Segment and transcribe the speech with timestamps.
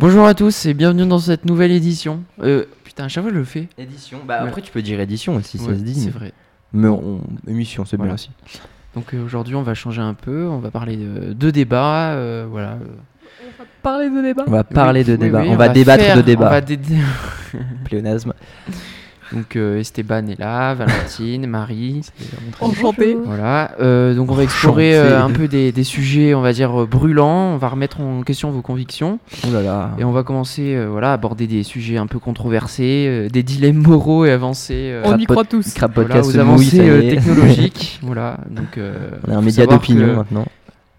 [0.00, 2.22] Bonjour à tous et bienvenue dans cette nouvelle édition.
[2.42, 3.68] Euh, putain, à chaque fois je le fais.
[3.76, 4.20] Édition.
[4.26, 4.48] Bah Ouais.
[4.48, 5.94] après tu peux dire édition aussi, ça se dit.
[5.94, 6.32] C'est mais- vrai.
[6.72, 8.30] Mais on- émission, c'est bien aussi.
[8.94, 12.46] Donc euh, aujourd'hui on va changer un peu, on va parler de, de débats, euh,
[12.50, 12.78] voilà.
[13.82, 14.44] Parler de débat.
[14.46, 15.40] On va parler Oui, de oui, débat.
[15.42, 16.48] oui, on, va, débattre faire- de on débat.
[16.48, 16.78] va dé-
[17.84, 18.32] Pléonasme.
[19.32, 22.00] Donc euh, Esteban est là, Valentine, Marie.
[22.60, 23.16] Enchanté.
[23.24, 26.86] Voilà, euh, donc on va explorer euh, un peu des, des sujets, on va dire,
[26.86, 27.54] brûlants.
[27.54, 29.18] On va remettre en question vos convictions.
[29.46, 29.90] Oh là là.
[29.98, 33.42] Et on va commencer euh, voilà, à aborder des sujets un peu controversés, euh, des
[33.42, 34.90] dilemmes moraux et avancés.
[34.90, 35.74] euh, On y croit tous.
[35.78, 38.00] Voilà, podcast aux avancées euh, technologiques.
[38.02, 40.46] voilà, donc, euh, On est un média d'opinion que- maintenant.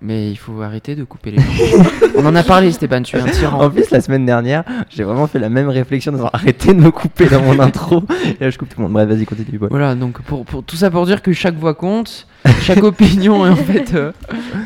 [0.04, 1.84] Mais il faut arrêter de couper les gens.
[2.18, 3.62] on en a parlé, Esteban, tu es un tyran.
[3.66, 6.90] En plus, la semaine dernière, j'ai vraiment fait la même réflexion dans arrêter de me
[6.90, 8.02] couper dans mon intro.
[8.40, 8.94] Et là, je coupe tout le monde.
[8.94, 9.59] Bref, vas-y, continue.
[9.59, 9.70] Paul.
[9.70, 12.25] Voilà, donc pour, pour- tout ça pour dire que chaque voix compte,
[12.62, 13.94] chaque opinion est en fait.
[13.94, 14.12] euh,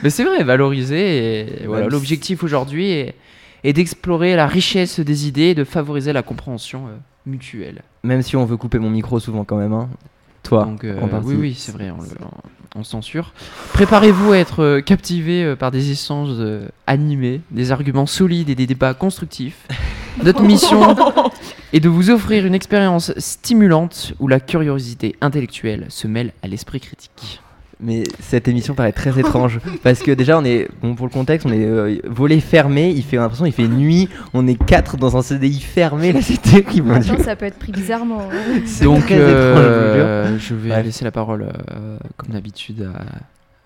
[0.04, 1.40] Mais c'est vrai, valoriser.
[1.62, 3.16] Et voilà, Même l'objectif aujourd'hui est,
[3.66, 6.92] est d'explorer la richesse des idées et de favoriser la compréhension euh,
[7.26, 7.82] mutuelle.
[8.06, 9.74] Même si on veut couper mon micro souvent quand même.
[9.74, 9.90] Hein.
[10.46, 13.34] Toi, Donc, euh, en oui, oui, c'est vrai, on, le- on- on censure.
[13.74, 18.56] Préparez-vous à être euh, captivé euh, par des échanges euh, animés, des arguments solides et
[18.56, 19.68] des débats constructifs.
[20.24, 20.96] Notre mission
[21.74, 26.80] est de vous offrir une expérience stimulante où la curiosité intellectuelle se mêle à l'esprit
[26.80, 27.42] critique.
[27.82, 31.46] Mais cette émission paraît très étrange parce que déjà on est bon pour le contexte
[31.46, 35.18] on est euh, volet fermé il fait l'impression il fait nuit on est quatre dans
[35.18, 38.22] un CDI fermé là c'est terrible Attends, ça peut être pris bizarrement.
[38.32, 38.62] hein.
[38.66, 40.86] C'est Donc, très étrange, euh, je vais Bref.
[40.86, 43.04] laisser la parole, euh, comme d'habitude, à-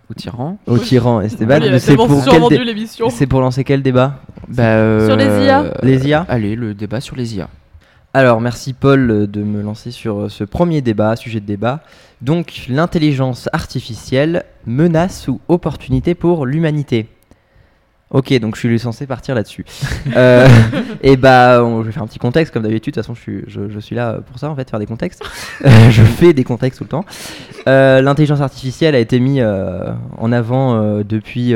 [0.10, 0.58] au tyran.
[0.66, 3.12] au tyran Esteban c'est pour quel survendu dé- l'émission.
[3.12, 4.22] c'est pour lancer quel débat?
[4.48, 5.74] Bah, Sur les IA.
[5.84, 7.48] Les IA Allez, le débat sur les IA.
[8.14, 11.82] Alors, merci Paul euh, de me lancer sur euh, ce premier débat, sujet de débat.
[12.22, 17.08] Donc, l'intelligence artificielle, menace ou opportunité pour l'humanité
[18.12, 19.64] Ok, donc je suis censé partir là-dessus.
[20.16, 20.48] Euh,
[21.04, 22.94] et bah, on- je vais faire un petit contexte comme d'habitude.
[22.96, 24.88] De toute façon, je suis, je, je suis là pour ça, en fait, faire des
[24.88, 25.22] contextes.
[25.92, 27.06] Je fais des contextes tout le temps.
[27.68, 31.54] Euh, L'intelligence artificielle a été mise euh, en avant depuis,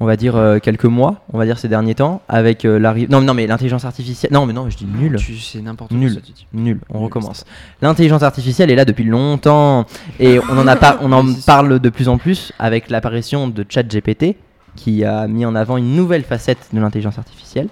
[0.00, 3.06] on va dire, euh, quelques mois, on va dire ces derniers temps, avec euh, l'arrivée.
[3.10, 4.32] Non, non, mais l'intelligence artificielle.
[4.32, 5.16] Non, mais non, je dis nul.
[5.18, 5.98] Tu sais n'importe quoi.
[5.98, 6.20] Nul.
[6.52, 7.44] Nul, on Nul, recommence.
[7.80, 9.86] L'intelligence artificielle est là depuis longtemps
[10.20, 13.48] et on en, a par- on en c'est- parle de plus en plus avec l'apparition
[13.48, 14.36] de ChatGPT
[14.76, 17.68] qui a mis en avant une nouvelle facette de l'intelligence artificielle.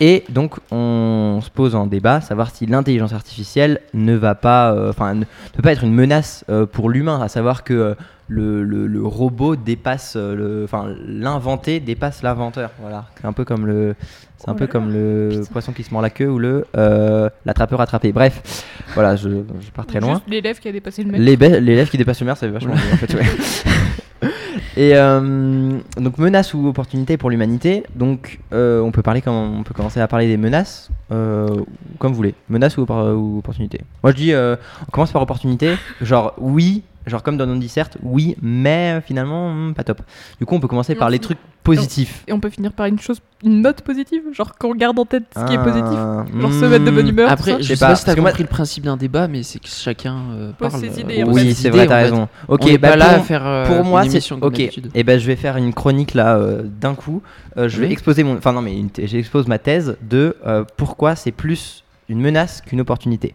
[0.00, 4.90] Et donc on se pose en débat, savoir si l'intelligence artificielle ne va pas, euh,
[4.90, 7.96] enfin, ne ne peut pas être une menace euh, pour l'humain, à savoir que
[8.28, 12.70] le, le- le robot dépasse, euh, le, enfin, l'inventé dépasse l'inventeur.
[12.80, 13.94] Voilà, c'est un peu comme le,
[14.38, 15.52] c'est un Oh peu là comme le putain.
[15.52, 18.12] poisson qui se mord la queue ou le euh, l'attrapeur attrapé.
[18.12, 18.64] Bref,
[18.94, 20.22] voilà, je, je pars très loin.
[20.26, 22.96] L'élève qui a dépassé le be- L'élève qui dépasse le maire, c'est vachement bien en
[22.96, 23.14] fait.
[23.14, 23.24] ouais.
[24.76, 27.84] Et euh, donc menace ou opportunité pour l'humanité.
[27.94, 32.34] Donc euh, on peut parler on peut commencer à parler des menaces comme vous voulez.
[32.48, 33.80] Menace ou, ou opportunité.
[34.02, 35.74] Moi je dis on commence par opportunité.
[36.00, 40.02] Genre oui, genre comme dans nos dissertes, oui, mais finalement hmm, pas top.
[40.38, 42.24] Du coup on peut commencer Non, par les trucs positifs.
[42.28, 45.24] Et on peut finir par une chose, une note positive, genre qu'on garde en tête
[45.34, 45.88] ce qui est positif.
[45.96, 47.30] Ah, Genre se mettre de bonne hmm, humeur.
[47.30, 48.84] Après, je Je sais sais pas, pas, si t'as parce que moi- compris le principe
[48.84, 50.82] d'un débat, mais c'est que chacun euh, Pose parle.
[50.82, 51.40] ses euh, idées, aux en fait.
[51.42, 52.28] Oui, c'est vrai, t'as raison.
[52.48, 54.58] Ok, bah pas là pour- faire euh, pour moi, une c'est émission comme ok.
[54.58, 54.90] d'habitude.
[54.94, 57.22] Et ben je vais faire une chronique là euh, d'un coup.
[57.56, 57.92] Euh, je vais Oui.
[57.92, 62.20] exposer mon, enfin non mais une j'expose ma thèse de euh, pourquoi c'est plus une
[62.20, 63.34] menace qu'une opportunité.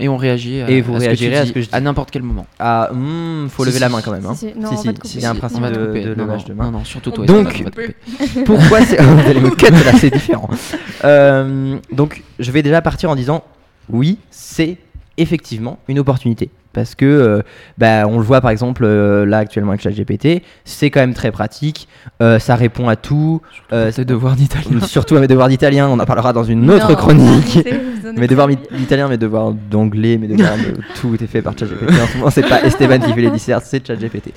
[0.00, 1.74] Et on réagit à, Et vous à réagirez à dis ce que je dis.
[1.74, 2.46] à n'importe quel moment.
[2.58, 4.26] Ah, hmm, faut Si, lever si, la main quand même.
[4.26, 4.34] Hein.
[4.34, 4.58] si, si.
[4.58, 5.14] Non, si, on va te si, couper.
[5.16, 6.04] il y a un Si, principe de, couper.
[6.04, 6.64] de non, levage non, de main.
[6.66, 7.26] Non, non, surtout toi.
[7.26, 7.64] Donc-.
[8.44, 10.48] Pourquoi c'est Vous allez me cut là, c'est différent.
[11.04, 13.44] Euh, donc, je vais déjà partir en disant
[13.88, 14.78] oui, c'est
[15.16, 16.50] effectivement une opportunité.
[16.72, 17.42] Parce que, euh,
[17.78, 21.30] bah, on le voit par exemple euh, là actuellement avec ChatGPT, c'est quand même très
[21.32, 21.88] pratique,
[22.22, 23.40] euh, ça répond à tout,
[23.72, 24.80] euh, Tes devoirs d'italien.
[24.80, 27.58] surtout à mes devoirs d'italien, on en parlera dans une autre Non, chronique.
[28.36, 31.90] pas mi- d'italien, mes devoirs d'anglais, mes devoirs de tout est fait par ChatGPT.
[31.90, 34.32] En ce moment, c'est pas Esteban qui fait les dissertes, c'est ChatGPT.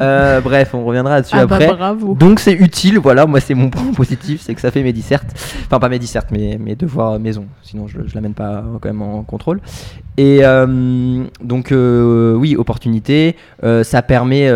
[0.00, 1.74] Euh, bref, on reviendra là-dessus Ah bah après.
[1.74, 2.14] bravo.
[2.14, 5.28] Donc c'est utile, voilà, moi c'est mon point positif, c'est que ça fait mes dissertes,
[5.66, 8.88] enfin pas mes dissertes, mais mes devoirs maison, sinon je, je l'amène pas euh, quand
[8.88, 9.60] même en contrôle.
[10.16, 13.36] Et euh, donc euh, oui, opportunité,
[13.82, 14.50] ça permet...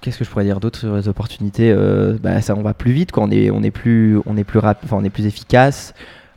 [0.00, 3.24] Qu'est-ce que je pourrais dire d'autres opportunités euh, bah, ça, On va plus vite, quoi.
[3.24, 5.92] On, est, on, est plus, on, est plus rap- on est plus efficace.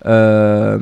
[0.05, 0.79] Euh,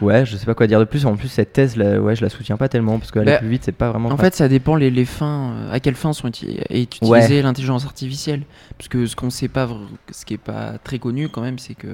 [0.00, 1.06] ouais, je sais pas quoi dire de plus.
[1.06, 3.48] En plus, cette thèse, là, ouais, je la soutiens pas tellement parce qu'aller Bah, plus
[3.48, 4.10] vite, c'est pas vraiment.
[4.10, 7.18] En fait, ça dépend les, les fins, euh, à quelles fins sont uti- est Ouais.
[7.18, 8.42] utilisée l'intelligence artificielle.
[8.76, 9.68] Parce que ce qu'on sait pas,
[10.10, 11.88] ce qui est pas très connu quand même, c'est que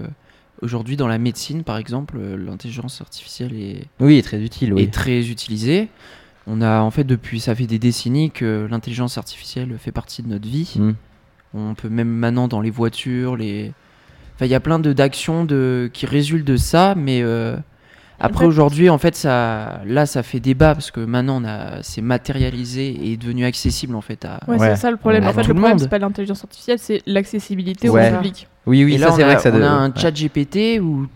[0.62, 4.72] aujourd'hui dans la médecine, par exemple, euh, l'intelligence artificielle est, oui, très utile.
[4.74, 4.82] Oui.
[4.84, 5.88] est très utilisée.
[6.46, 10.28] On a en fait depuis, ça fait des décennies que l'intelligence artificielle fait partie de
[10.28, 10.74] notre vie.
[10.76, 10.92] Mm.
[11.54, 13.72] On peut même maintenant dans les voitures, les
[14.34, 17.56] Enfin, il y a plein de d'actions de qui résultent de ça, mais euh,
[18.18, 21.40] après fait- aujourd'hui, en fait, ça, là, ça fait débat parce que maintenant,
[21.82, 24.40] c'est matérialisé et est devenu accessible en fait à.
[24.48, 24.70] Ouais, Ouais.
[24.70, 25.24] c'est ça le problème.
[25.24, 28.10] En fait, tout le le problème, c'est pas l'intelligence artificielle, c'est l'accessibilité Ouais.
[28.12, 28.48] au public.
[28.66, 31.06] Oui, oui, et ça c'est a, vrai que ça on a un chat GPT où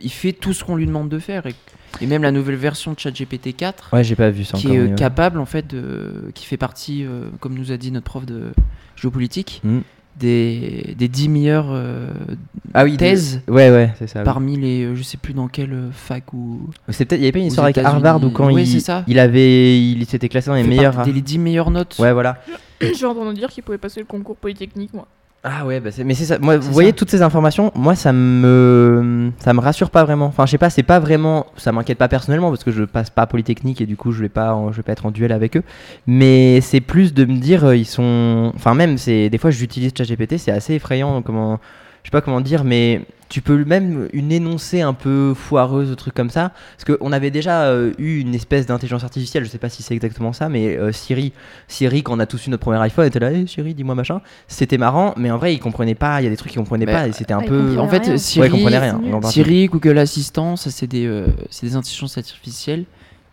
[0.00, 1.54] il fait tout ce qu'on lui demande de faire et,
[2.00, 4.66] et même la nouvelle version de chat GPT 4 Ouais, j'ai pas vu ça qui
[4.68, 4.76] encore.
[4.78, 8.04] est euh, capable en fait de, qui fait partie, euh, comme nous a dit notre
[8.04, 8.52] prof de
[8.94, 9.78] géopolitique, Mm.
[10.18, 12.08] Des, des 10 meilleures euh,
[12.74, 14.20] Ah oui, des- thèses Ouais, ouais, c'est ça.
[14.20, 14.24] oui.
[14.24, 17.26] parmi les, euh, je sais plus dans quelle euh, fac ou C'est peut-être, il y
[17.26, 17.78] avait pas une histoire avec.
[17.78, 19.04] Harvard où quand Ouais, il, ça.
[19.06, 20.94] il avait, il s'était classé dans les fait meilleurs.
[20.94, 21.96] partie des 10 meilleures notes.
[21.98, 22.38] Ouais, voilà.
[22.80, 25.06] J'ai entendu dire qu'il pouvait passer le concours polytechnique, moi.
[25.44, 26.38] Ah ouais, bah c'est- mais c'est ça.
[26.40, 30.26] Moi, vous voyez toutes ces informations, moi ça me, ça me rassure pas vraiment.
[30.26, 33.08] Enfin, je sais pas, c'est pas vraiment, ça m'inquiète pas personnellement parce que je passe
[33.10, 35.30] pas Polytechnique et du coup je vais pas, en- je vais pas être en duel
[35.30, 35.62] avec eux.
[36.08, 39.92] Mais c'est plus de me dire, euh, ils sont, enfin même, c'est des fois j'utilise
[39.96, 41.60] ChatGPT, c'est assez effrayant comment,
[42.08, 46.30] sais pas comment dire, mais tu peux même une énoncée un peu foireuse, truc comme
[46.30, 46.52] ça.
[46.76, 49.94] Parce qu'on avait déjà euh, eu une espèce d'intelligence artificielle, je sais pas si c'est
[49.94, 51.32] exactement ça, mais euh, Siri,
[51.66, 54.22] Siri, quand on a tous eu notre premier iPhone, était là, hey, Siri, dis-moi machin.
[54.46, 56.86] C'était marrant, mais en vrai, il comprenait pas, il y a des trucs qu'il comprenait
[56.86, 57.78] Bah, pas et c'était un peu.
[57.78, 58.12] En fait, rien.
[58.12, 59.00] Ouais, Siri, il comprenait rien.
[59.24, 62.84] Siri, Google Assistant, ça c'est des, euh, c'est des intelligences artificielles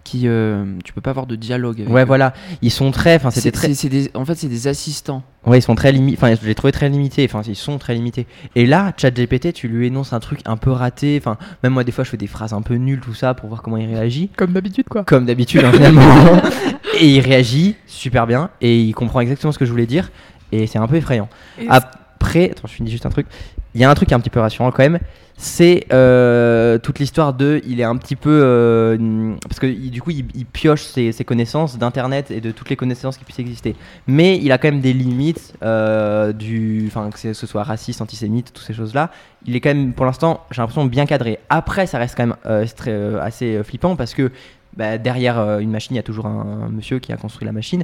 [0.05, 1.81] qui, euh, tu peux pas avoir de dialogue.
[1.81, 2.05] Avec Ouais, eux.
[2.05, 5.23] voilà, ils sont très, enfin, c'était C'est très, des, en fait, c'est des assistants.
[5.45, 6.17] ouais, ils sont très limités.
[6.17, 7.27] Enfin, je les trouvais très limités.
[7.29, 8.27] Enfin, ils sont très limités.
[8.55, 11.17] Et là, ChatGPT, tu lui énonces un truc un peu raté.
[11.21, 13.49] Enfin, même moi, des fois, je fais des phrases un peu nulles, tout ça, pour
[13.49, 14.29] voir comment il réagit.
[14.37, 15.03] Comme d'habitude, quoi.
[15.03, 16.01] comme d'habitude hein, finalement.
[17.01, 20.11] et il réagit super bien et il comprend exactement ce que je voulais dire
[20.51, 21.27] et c'est un peu effrayant.
[21.59, 23.27] Et Après, attends, je finis juste un truc.
[23.73, 24.99] Il y a un truc qui est un petit peu rassurant quand même.
[25.37, 27.61] C'est euh, toute l'histoire de.
[27.67, 28.39] Il est un petit peu.
[28.41, 33.17] euh, parce que du coup, il, pioche ses, connaissances d'internet et de toutes les connaissances
[33.17, 33.75] qui puissent exister.
[34.07, 38.65] Mais il a quand même des limites, euh, du, que ce soit raciste, antisémite, toutes
[38.65, 39.11] ces choses-là.
[39.45, 41.39] Il est quand même, pour l'instant, j'ai l'impression bien cadré.
[41.49, 44.31] Après, ça reste quand même euh, très, assez flippant parce que
[44.77, 47.83] bah, derrière une machine, il y a toujours un, monsieur qui a construit la machine.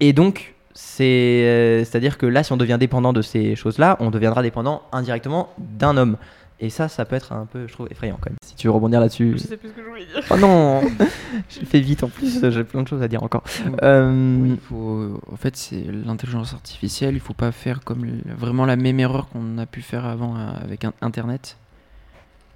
[0.00, 4.42] Et donc, c'est, c'est-à-dire que là, si on devient dépendant de ces choses-là, on deviendra
[4.42, 6.18] dépendant indirectement d'un homme.
[6.58, 8.38] Et ça, ça peut être un peu, je trouve, effrayant quand même.
[8.42, 9.32] Si tu veux rebondir là-dessus.
[9.36, 10.22] Je sais plus ce que je voulais dire.
[10.30, 10.80] Oh non
[11.50, 13.42] J'ai fait vite en plus, j'ai plein de choses à dire encore.
[13.82, 17.14] Euh, Oui, faut, en fait, c'est l'intelligence artificielle.
[17.14, 20.36] Il faut pas faire comme le- vraiment la même erreur qu'on a pu faire avant
[20.38, 21.58] euh, avec Internet.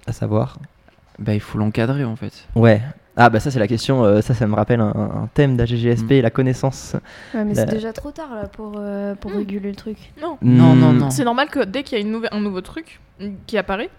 [0.07, 0.57] À savoir.
[1.19, 2.47] Bah, il faut l'encadrer en fait.
[2.55, 2.81] Ouais.
[3.23, 6.21] Ah bah ça c'est la question, euh, ça ça me rappelle un, un thème d'AGGSP,
[6.21, 6.95] la connaissance.
[7.33, 9.37] Ouais, mais c'est déjà trop tard là pour, euh, pour Hmm.
[9.37, 9.97] réguler le truc.
[10.21, 10.37] Non.
[10.41, 11.09] Non, non, non.
[11.11, 13.89] C'est normal que dès qu'il y a une nouvel- un nouveau truc mm, qui apparaît,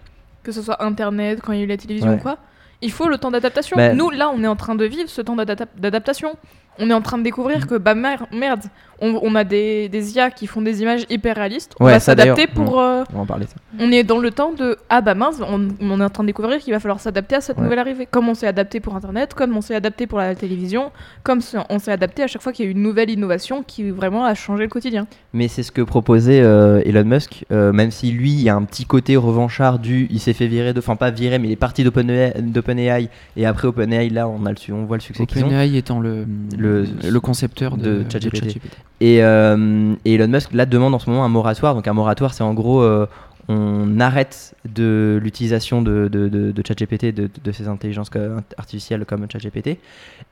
[0.43, 2.17] que ce soit Internet, quand il y a eu la télévision Ouais.
[2.17, 2.37] ou quoi,
[2.81, 3.77] il faut le temps d'adaptation.
[3.77, 6.35] Bah- Nous, là, on est en train de vivre ce temps d'adap- d'adaptation.
[6.79, 8.61] On est en train de découvrir que, bah mer- merde,
[8.99, 11.75] on, on a des, des IA qui font des images hyper réalistes.
[11.79, 12.79] On Ouais, va s'adapter pour.
[12.79, 13.57] euh, On va en parler de ça.
[13.79, 16.27] on est dans le temps de ah bah mince, on, on est en train de
[16.27, 17.63] découvrir qu'il va falloir s'adapter à cette Ouais.
[17.63, 18.07] nouvelle arrivée.
[18.09, 20.91] Comme on s'est adapté pour Internet, comme on s'est adapté pour la télévision,
[21.23, 23.61] comme se- on s'est adapté à chaque fois qu'il y a eu une nouvelle innovation
[23.63, 25.05] qui vraiment a changé le quotidien.
[25.33, 28.55] Mais c'est ce que proposait euh, Elon Musk, euh, même si lui, il y a
[28.55, 31.51] un petit côté revanchard du, il s'est fait virer, de, enfin pas virer, mais il
[31.51, 35.25] est parti d'OpenAI et après OpenAI, là, on, a le, su- on voit le succès
[35.25, 35.47] qu'ils ont.
[35.47, 36.25] OpenAI étant le,
[36.57, 38.59] Le- le, concepteur de, de ChatGPT.
[39.01, 41.75] Et, euh, et Elon Musk, là, demande en ce moment un moratoire.
[41.75, 43.05] Donc un moratoire, c'est en gros, euh,
[43.49, 48.09] on arrête de l'utilisation de, de, de, de ChatGPT, de, de ces intelligences
[48.57, 49.79] artificielles comme ChatGPT,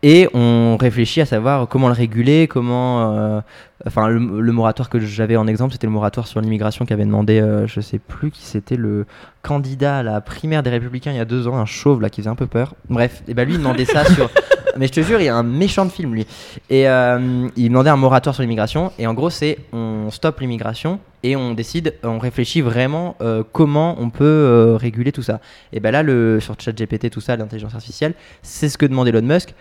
[0.01, 3.13] et on réfléchit à savoir comment le réguler, comment...
[3.17, 3.41] euh,
[3.87, 7.03] Enfin, le, le moratoire que j'avais en exemple, c'était le moratoire sur l'immigration qui avait
[7.03, 9.07] demandé, euh, je sais plus qui c'était, le
[9.41, 12.21] candidat à la primaire des Républicains il y a deux ans, un chauve là qui
[12.21, 12.75] faisait un peu peur.
[12.89, 14.29] Bref, et ben lui il demandait ça sur.
[14.77, 16.25] Mais je te jure, il y a un méchant de film lui.
[16.69, 18.91] Et euh, il demandait un moratoire sur l'immigration.
[18.97, 23.95] Et en gros, c'est on stoppe l'immigration et on décide, on réfléchit vraiment euh, comment
[23.99, 25.39] on peut euh, réguler tout ça.
[25.73, 29.21] Et ben là, le, sur ChatGPT, tout ça, l'intelligence artificielle, c'est ce que demande Elon
[29.21, 29.53] Musk.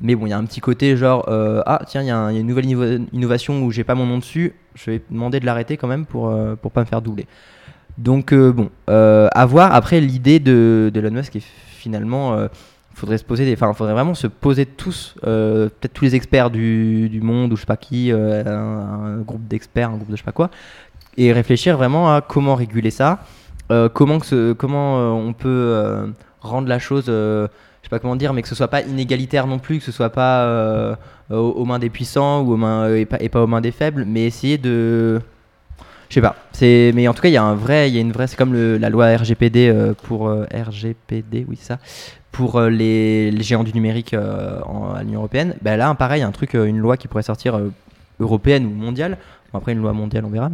[0.00, 1.28] Mais bon, il y a un petit côté genre,
[1.66, 4.54] ah tiens, il y, a une nouvelle inno- innovation où j'ai pas mon nom dessus,
[4.76, 6.32] je vais demander de l'arrêter quand même pour,
[6.62, 7.26] pour pas me faire doubler.
[7.96, 9.74] Donc bon, à voir.
[9.74, 11.42] Après, l'idée de d'Elon Musk est
[11.78, 12.48] finalement,
[12.98, 16.50] faudrait se poser, des, enfin, faudrait vraiment se poser tous, euh, peut-être tous les experts
[16.50, 20.16] du, du monde ou je sais pas qui, euh, un, groupe d'experts, un groupe de
[20.16, 20.50] je sais pas quoi,
[21.16, 23.20] et réfléchir vraiment à comment réguler ça,
[23.70, 27.48] euh, comment que comment on peut rendre la chose, je
[27.82, 30.10] sais pas comment dire, mais que ce soit pas inégalitaire non plus, que ce soit
[30.10, 30.98] pas
[31.30, 34.58] aux, mains des puissants ou aux mains et pas aux mains des faibles, mais essayer
[34.58, 35.20] de
[36.08, 38.00] je sais pas, mais en tout cas il y a un vrai, il y a
[38.00, 41.78] une vraie, c'est comme la loi RGPD euh, pour euh, RGPD, oui ça,
[42.32, 45.54] pour euh, les, géants du numérique en, à l'Union européenne.
[45.60, 47.60] Bah là pareil, un truc, une loi qui pourrait sortir
[48.20, 49.18] européenne ou mondiale.
[49.52, 50.50] Bon, après une loi mondiale on verra,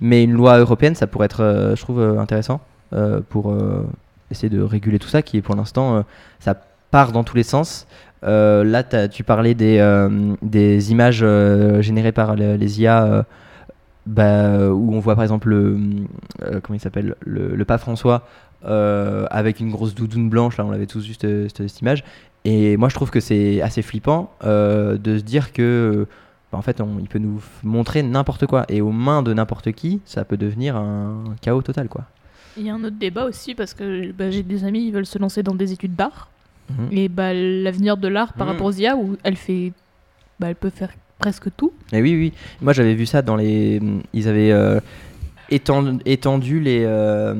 [0.00, 2.60] mais, une loi européenne ça pourrait être, je trouve intéressant
[3.28, 3.54] pour
[4.30, 6.04] essayer de réguler tout ça, qui pour l'instant,
[6.40, 6.54] ça
[6.90, 7.86] part dans tous les sens.
[8.22, 11.24] Là, tu parlais des, images
[11.80, 13.24] générées par le- les IA,
[14.06, 15.78] bah, où on voit par exemple le,
[16.42, 18.26] euh, comment il s'appelle, le, le pape François
[18.64, 20.56] euh, avec une grosse doudoune blanche.
[20.56, 22.04] Là, on l'avait tous vu cette, cette- cette image.
[22.44, 26.06] Et moi, je trouve que c'est assez flippant euh, de se dire que,
[26.52, 28.64] bah, en fait, on- il peut nous montrer n'importe quoi.
[28.68, 32.04] Et aux mains de n'importe qui, ça peut devenir un chaos total, quoi.
[32.56, 35.04] Il y a un autre débat aussi parce que bah, j'ai des amis, ils veulent
[35.06, 36.28] se lancer dans des études d'art.
[36.70, 36.88] Mhm.
[36.90, 38.52] Et bah, l'avenir de l'art par Mhm.
[38.52, 39.72] rapport aux IA, où elle fait.
[40.40, 41.72] Bah, elle peut faire presque tout.
[41.92, 42.32] Et oui, oui.
[42.60, 43.80] Moi, j'avais vu ça dans les.
[44.12, 44.80] Ils avaient euh,
[45.50, 47.34] étendu, les, euh,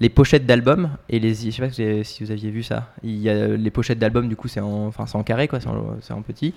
[0.00, 0.90] les pochettes d'albums.
[1.08, 1.34] Et les.
[1.34, 2.92] Je sais pas si vous aviez vu ça.
[3.02, 5.60] Il y a les pochettes d'albums, du coup, c'est en, en carré, quoi.
[5.60, 6.54] C'est en, petit.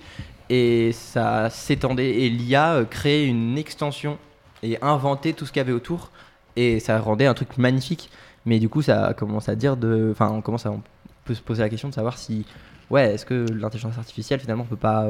[0.48, 2.10] Et ça s'étendait.
[2.10, 4.18] Et l'IA euh, créait une extension
[4.62, 6.10] et inventait tout ce qu'il y avait autour.
[6.56, 8.10] Et ça rendait un truc magnifique.
[8.46, 10.10] Mais du coup, ça commence à dire de.
[10.12, 10.72] Enfin, on commence à.
[10.72, 10.82] On
[11.24, 12.44] peut se poser la question de savoir si.
[12.90, 15.06] Ouais, est-ce que l'intelligence artificielle, finalement, peut pas.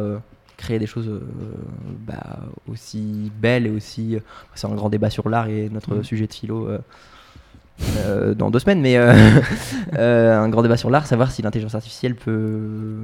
[0.60, 1.20] Créer des choses euh,
[2.06, 4.14] bah, aussi belles et aussi.
[4.16, 4.20] euh,
[4.54, 6.04] c'est un grand débat sur l'art et notre Mhm.
[6.04, 6.78] sujet de philo euh,
[7.96, 9.10] euh, dans deux semaines, mais euh,
[9.96, 12.98] euh, un grand débat sur l'art, savoir si l'intelligence artificielle peut,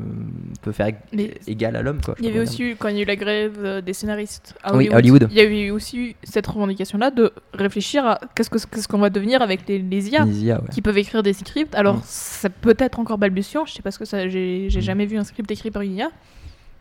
[0.61, 1.99] peut faire Mais égal à l'homme.
[2.19, 4.77] Il y avait aussi, eu, quand il y a eu la grève des scénaristes à
[4.77, 5.29] Oui, Hollywood.
[5.31, 9.09] il y a eu aussi cette revendication-là de réfléchir à qu'est-ce que- qu'est-ce qu'on va
[9.09, 10.27] devenir avec les, les IA dire.
[10.27, 10.69] Les IA, ouais.
[10.71, 11.75] qui peuvent écrire des scripts.
[11.75, 12.03] Alors, Mm.
[12.05, 14.29] ça peut être encore balbutiant, je sais pas ce que ça.
[14.29, 14.83] J'ai j'ai Mm.
[14.83, 16.11] jamais vu un script écrit par une IA,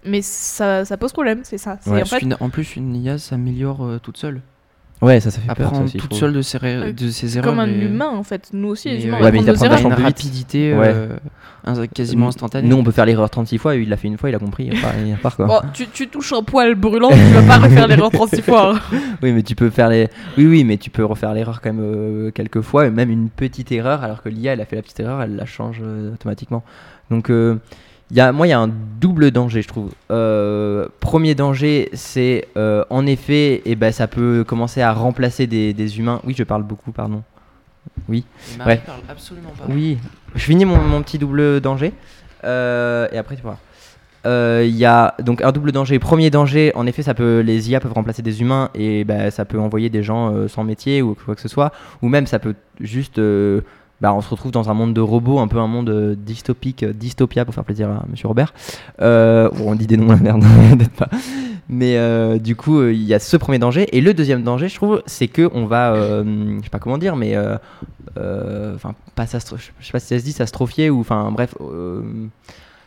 [0.06, 1.78] mais ça, ça pose problème, c'est ça.
[1.88, 2.02] Ouais.
[2.02, 4.42] en fait, Une- en plus, une IA s'améliore euh, toute seule.
[5.02, 5.68] Ouais, ça, ça fait peur.
[5.68, 7.50] Apprend toute seule de ses, ré- Euh, de ses erreurs.
[7.52, 8.50] comme un et- humain en fait.
[8.54, 10.88] Nous aussi, les humains, on Ouais, mais il apprend une rapidité Ouais.
[10.88, 12.68] euh, quasiment instantanée.
[12.70, 14.68] Nous, on peut faire l'erreur 36 fois, il l'a fait une fois, il a compris,
[14.72, 15.64] il repart, il repart, quoi.
[15.74, 18.76] Tu, tu touches un poil brûlant, tu vas pas refaire l'erreur 36 fois.
[18.76, 18.80] hein.
[19.22, 20.08] Oui, mais tu peux faire les.
[20.38, 23.30] Oui, oui, mais tu peux refaire l'erreur quand même euh, quelques fois, et même une
[23.30, 26.14] petite erreur, alors que l'IA, elle a fait la petite erreur, elle la change euh,
[26.14, 26.64] automatiquement.
[27.12, 27.58] Donc, euh,
[28.12, 28.70] y a, moi, il y a un
[29.00, 29.92] double danger, je trouve.
[30.12, 35.74] Euh, premier danger, c'est euh, en effet, et ben, ça peut commencer à remplacer des,
[35.74, 36.22] des humains.
[36.24, 37.24] Oui, je parle beaucoup, pardon.
[38.12, 38.24] Et
[38.58, 38.78] Marie Ouais.
[38.86, 39.66] parle absolument pas.
[39.70, 39.98] Oui,
[40.36, 41.94] je finis mon, mon petit double danger.
[42.44, 43.58] Euh, et après, tu vois.
[44.28, 46.00] Il y a donc un double danger.
[46.00, 49.46] Premier danger, en effet, ça peut, les IA peuvent remplacer des humains et bah, ça
[49.46, 51.72] peut envoyer des gens sans métier ou quoi que ce soit.
[52.02, 53.22] Ou même, ça peut juste.
[54.02, 56.84] Bah, on se retrouve dans un monde de robots, un peu un monde euh, dystopique,
[56.84, 58.54] euh, dystopia pour faire plaisir à Monsieur Robert.
[59.02, 60.44] Euh, on dit des noms la merde,
[60.98, 61.10] pas.
[61.70, 63.88] Mais euh, du coup, il y a ce premier danger.
[63.96, 66.98] Et le deuxième danger, je trouve, c'est que on va, euh, je sais pas comment
[66.98, 67.38] dire, mais
[68.18, 71.56] enfin pas je sais pas si ça se dit s'astrophier ou enfin bref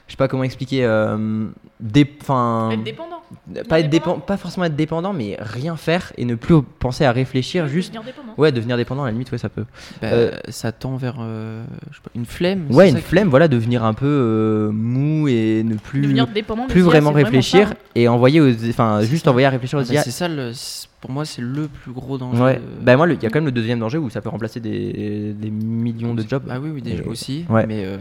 [0.08, 1.46] je sais pas comment expliquer euh,
[1.80, 3.22] dé- Être dépendant.
[3.68, 7.12] pas être dépendant pas forcément être dépendant mais rien faire et ne plus penser à
[7.12, 8.32] réfléchir juste Devenir dépendant.
[8.38, 9.64] ouais devenir dépendant à la limite ouais ça peut
[10.02, 12.66] Bah, Euh, ça tend vers euh, je sais pas, une flemme.
[12.70, 16.66] ouais une ça flemme voilà devenir un peu euh, mou et ne plus Devenir dépendant
[16.66, 17.76] des plus vraiment réfléchir hein.
[17.94, 19.30] et envoyer aux enfin juste ça.
[19.30, 20.52] envoyer à réfléchir Ah aux bah, IA c'est ça, le-
[21.00, 22.42] pour moi, c'est le plus gros danger.
[22.42, 24.30] ouais de- bah moi il y a quand même le deuxième danger où ça peut
[24.30, 27.44] remplacer des, des millions de jobs Ah oui, oui, déjà aussi.
[27.50, 27.66] ouais.
[27.68, 27.98] Mais euh,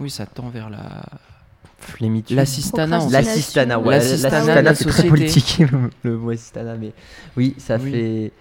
[0.00, 1.02] oui, ça tend vers la
[1.80, 2.36] Flémitude.
[2.36, 2.98] l'assistana.
[3.10, 3.94] L'assistana, ouais.
[3.96, 5.62] L'assistana c'est très politique,
[6.02, 6.92] le mot assistana, mais
[7.36, 7.90] oui, ça Oui.
[7.92, 8.32] fait.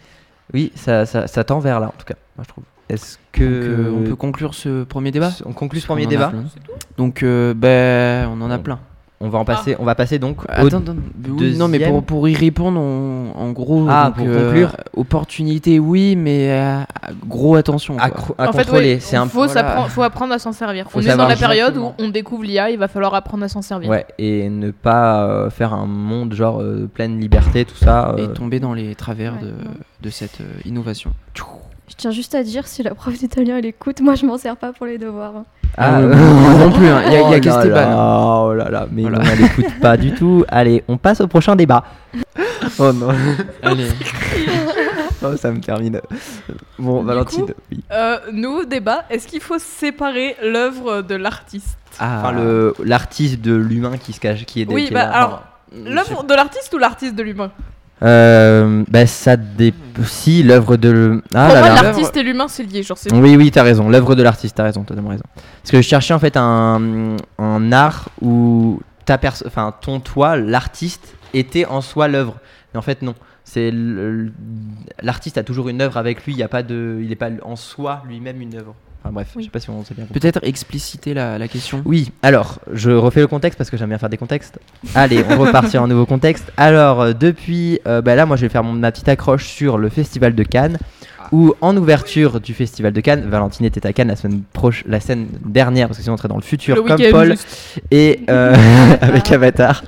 [0.54, 2.64] Oui, ça, ça, ça tend vers là, en tout cas, moi je trouve.
[2.90, 3.44] Est-ce Donc, que.
[3.44, 5.32] euh, on peut conclure ce premier débat?
[5.46, 6.32] On conclut ce premier débat?
[6.98, 8.80] Donc, euh, ben, on en a plein.
[9.20, 10.44] On va en passer, on va passer donc.
[10.44, 10.96] au- Attends, attends,
[11.28, 14.78] oui, non, mais pour, pour y répondre, on- en gros, Ah, donc, pour euh, conclure.
[14.96, 16.82] opportunité, oui, mais euh,
[17.26, 17.98] gros attention.
[17.98, 18.22] à, quoi.
[18.22, 18.94] cro- à En fait, contrôler.
[18.96, 19.86] ouais, c'est un faut, voilà.
[19.90, 20.92] faut apprendre à s'en servir.
[20.92, 21.96] Faut on est dans la période exactement.
[21.98, 23.90] où on découvre l'IA, il va falloir apprendre à s'en servir.
[23.90, 28.14] Ouais, et ne pas euh, faire un monde genre euh, pleine liberté, tout ça.
[28.20, 29.42] Et tomber dans les travers Ouais.
[29.48, 29.54] de,
[30.04, 31.12] de cette euh, innovation.
[31.90, 34.58] Je tiens juste à dire, si la prof d'italien elle écoute, moi je m'en sers
[34.58, 35.36] pas pour les devoirs.
[35.38, 35.46] hein.
[35.78, 37.02] Ah, Euh, euh, non plus, hein.
[37.06, 39.20] il y a, y a oh là, Oh là là, mais Voilà.
[39.20, 40.44] non, elle écoute pas du tout.
[40.50, 41.84] Allez, on passe au prochain débat.
[42.80, 43.10] oh non.
[43.64, 43.88] Allez.
[45.24, 46.00] Oh, ça me termine.
[46.78, 47.84] Bon, Du Valentine, coup, oui.
[47.92, 51.76] Euh, nouveau débat, est-ce qu'il faut séparer l'œuvre de l'artiste?
[52.00, 54.68] Ah, Enfin, le l'artiste de l'humain qui se cache, qui est.
[54.72, 55.12] Oui, qui est bah là.
[55.12, 55.44] alors,
[55.76, 57.50] l'œuvre de l'artiste ou l'artiste de l'humain?
[58.04, 59.74] Euh, bah, ça dé...
[60.04, 61.24] Si, l'œuvre de.
[61.34, 62.84] Ah Pour là moi, l'artiste et l'humain, c'est lié.
[62.84, 63.90] Genre, c'est Oui, oui, t'as raison.
[63.90, 65.24] L'œuvre de l'artiste, t'as raison, totalement raison.
[65.64, 69.46] Parce que je cherchais en fait un, un art où ta perso...
[69.48, 72.36] enfin, ton toi, l'artiste, était en soi l'œuvre.
[72.74, 73.16] Mais en fait, non.
[73.44, 73.74] C'est
[75.02, 76.34] l'artiste a toujours une œuvre avec lui.
[76.34, 78.76] Il y a pas de, il est pas en soi lui-même une œuvre.
[79.08, 79.44] Enfin bref, Oui.
[79.44, 80.06] je sais pas si on s'est bien.
[80.12, 81.82] Peut-être expliciter la, la question.
[81.86, 84.60] Oui, alors, je refais le contexte parce que j'aime bien faire des contextes.
[84.96, 86.52] Allez, on repart sur un nouveau contexte.
[86.58, 89.78] Alors, euh, depuis, euh, bah là, moi, je vais faire mon, ma petite accroche sur
[89.78, 90.78] le Festival de Cannes,
[91.32, 95.00] Où en ouverture du festival de Cannes, Valentine était à Cannes la semaine proche, la
[95.00, 97.82] scène dernière parce que sinon on serait dans le futur Le comme Paul juste.
[97.92, 98.56] et euh,
[99.02, 99.84] avec Avatar.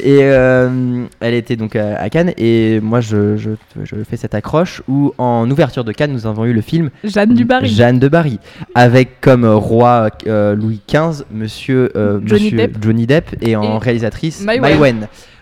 [0.00, 3.50] Et euh, elle était donc à, à Cannes et moi je, je,
[3.84, 7.34] je fais cette accroche où en ouverture de Cannes nous avons eu le film Jeanne
[7.34, 7.68] du Barry.
[7.68, 8.38] Jeanne de Barry
[8.74, 11.90] avec comme roi euh, Louis XV Monsieur,
[12.24, 12.76] Johnny monsieur Depp.
[12.82, 14.58] Johnny Depp et en Et réalisatrice Mai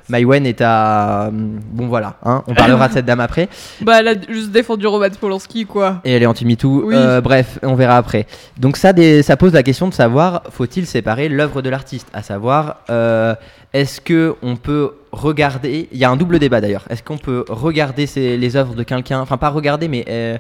[0.09, 0.29] Mai Wen.
[0.29, 0.33] Wen.
[0.33, 3.49] Mai Wen est à bon voilà hein, on parlera de cette dame après
[3.83, 6.01] Bah, elle a juste défendu Roman Polanski, quoi.
[6.05, 6.83] et elle est anti-MeToo.
[6.87, 6.95] Oui.
[6.97, 8.27] Euh, bref, on verra après.
[8.59, 12.09] Donc ça, des- ça pose la question de savoir, faut-il séparer l'œuvre de l'artiste?
[12.13, 13.35] À savoir, euh,
[13.73, 16.85] est-ce que on peut regarder Il y a un double débat d'ailleurs.
[16.91, 20.37] Est-ce qu'on peut regarder ces- les œuvres de quelqu'un Enfin, pas regarder, mais euh,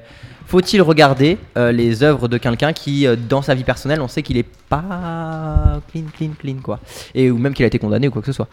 [0.47, 4.23] faut-il regarder euh, les œuvres de quelqu'un qui, euh, dans sa vie personnelle, on sait
[4.23, 6.79] qu'il est pas clean, clean, clean, quoi,
[7.15, 8.49] et ou même qu'il a été condamné ou quoi que ce soit.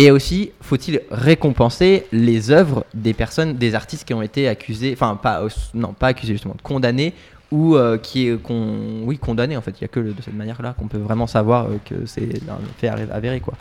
[0.00, 5.18] Et aussi, faut-il récompenser les œuvres des personnes, des artistes qui ont été accusés, enfin
[5.20, 7.12] pas, euh, non pas accusés justement, condamnés
[7.52, 9.72] ou euh, qui est, oui condamnés en fait.
[9.78, 12.28] Il y a que le- de cette manière-là qu'on peut vraiment savoir euh, que c'est
[12.48, 13.54] un fait avéré quoi.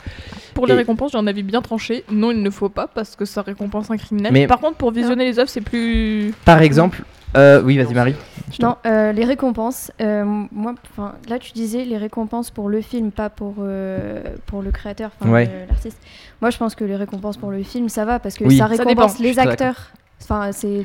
[0.54, 2.04] Pour les Et- récompenses, j'ai un avis bien tranché.
[2.12, 4.32] Non, il ne faut pas parce que ça récompense un criminel.
[4.32, 6.34] Mais- Par contre, pour visionner les œuvres, c'est plus.
[6.46, 7.04] Par exemple,
[7.38, 8.16] euh, oui vas-y Marie.
[8.62, 9.92] Non, euh, les récompenses.
[10.02, 14.62] euh, moi, enfin, là, tu disais les récompenses pour le film, pas pour, euh, pour
[14.64, 15.50] le créateur, Ouais.
[15.70, 16.00] l'artiste.
[16.42, 18.58] Moi, je pense que les récompenses pour le film, ça va parce que Oui.
[18.58, 19.92] ça récompense les acteurs.
[20.22, 20.84] Enfin, c'est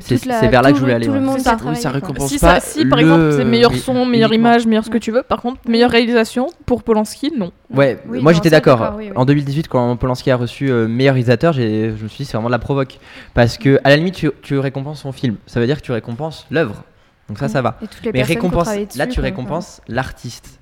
[0.49, 1.25] vers là que je voulais le- aller, Tout le ouais.
[1.25, 1.65] monde C'est qui a ça.
[1.65, 1.91] Oui, ça travaillé, quoi.
[2.09, 4.85] récompense Si, pas ça, si par le- exemple, c'est meilleur oui, son, meilleure image, meilleur
[4.85, 5.21] ce que tu veux.
[5.23, 7.51] Par contre, meilleure réalisation pour Polanski, non.
[7.71, 8.79] Ouais, Oui, moi j'étais d'accord.
[8.79, 9.13] d'accord, oui, oui.
[9.15, 12.37] En 2018, quand Polanski a reçu euh, meilleur réalisateur, j'ai- je me suis dit c'est
[12.37, 12.97] vraiment de la provoque.
[13.33, 15.35] Parce que à la limite, tu, tu récompenses son film.
[15.45, 16.83] Ça veut dire que tu récompenses l'œuvre.
[17.27, 17.77] Donc ça, ça va.
[17.83, 20.59] Et toutes les Mais récompense, là tu récompenses l'artiste.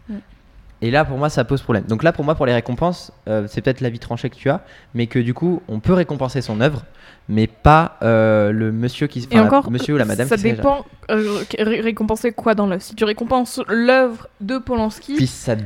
[0.86, 1.86] Et là pour moi ça pose problème.
[1.86, 4.62] Donc là pour moi pour les récompenses, euh, c'est peut-être l'avis tranché que tu as,
[4.94, 6.84] mais que du coup on peut récompenser son œuvre,
[7.30, 10.36] mais pas euh, le monsieur qui, Et enfin, la- encore, monsieur ou la madame ça
[10.36, 10.84] qui dépend.
[11.10, 12.82] euh, ré- récompenser quoi dans l'œuvre?
[12.82, 15.16] Si tu récompenses l'œuvre de Polanski,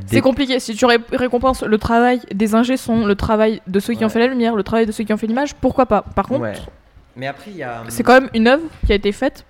[0.05, 0.59] c'est compliqué.
[0.59, 4.09] Si tu ré- récompenses le travail des ingé sons, le travail de ceux qui ont
[4.09, 6.03] fait la lumière, le travail de ceux qui ont fait l'image, pourquoi pas?
[6.03, 6.53] Par contre, Ouais.
[7.15, 7.81] Mais après il y a.
[7.87, 9.43] c'est quand même une œuvre qui a été faite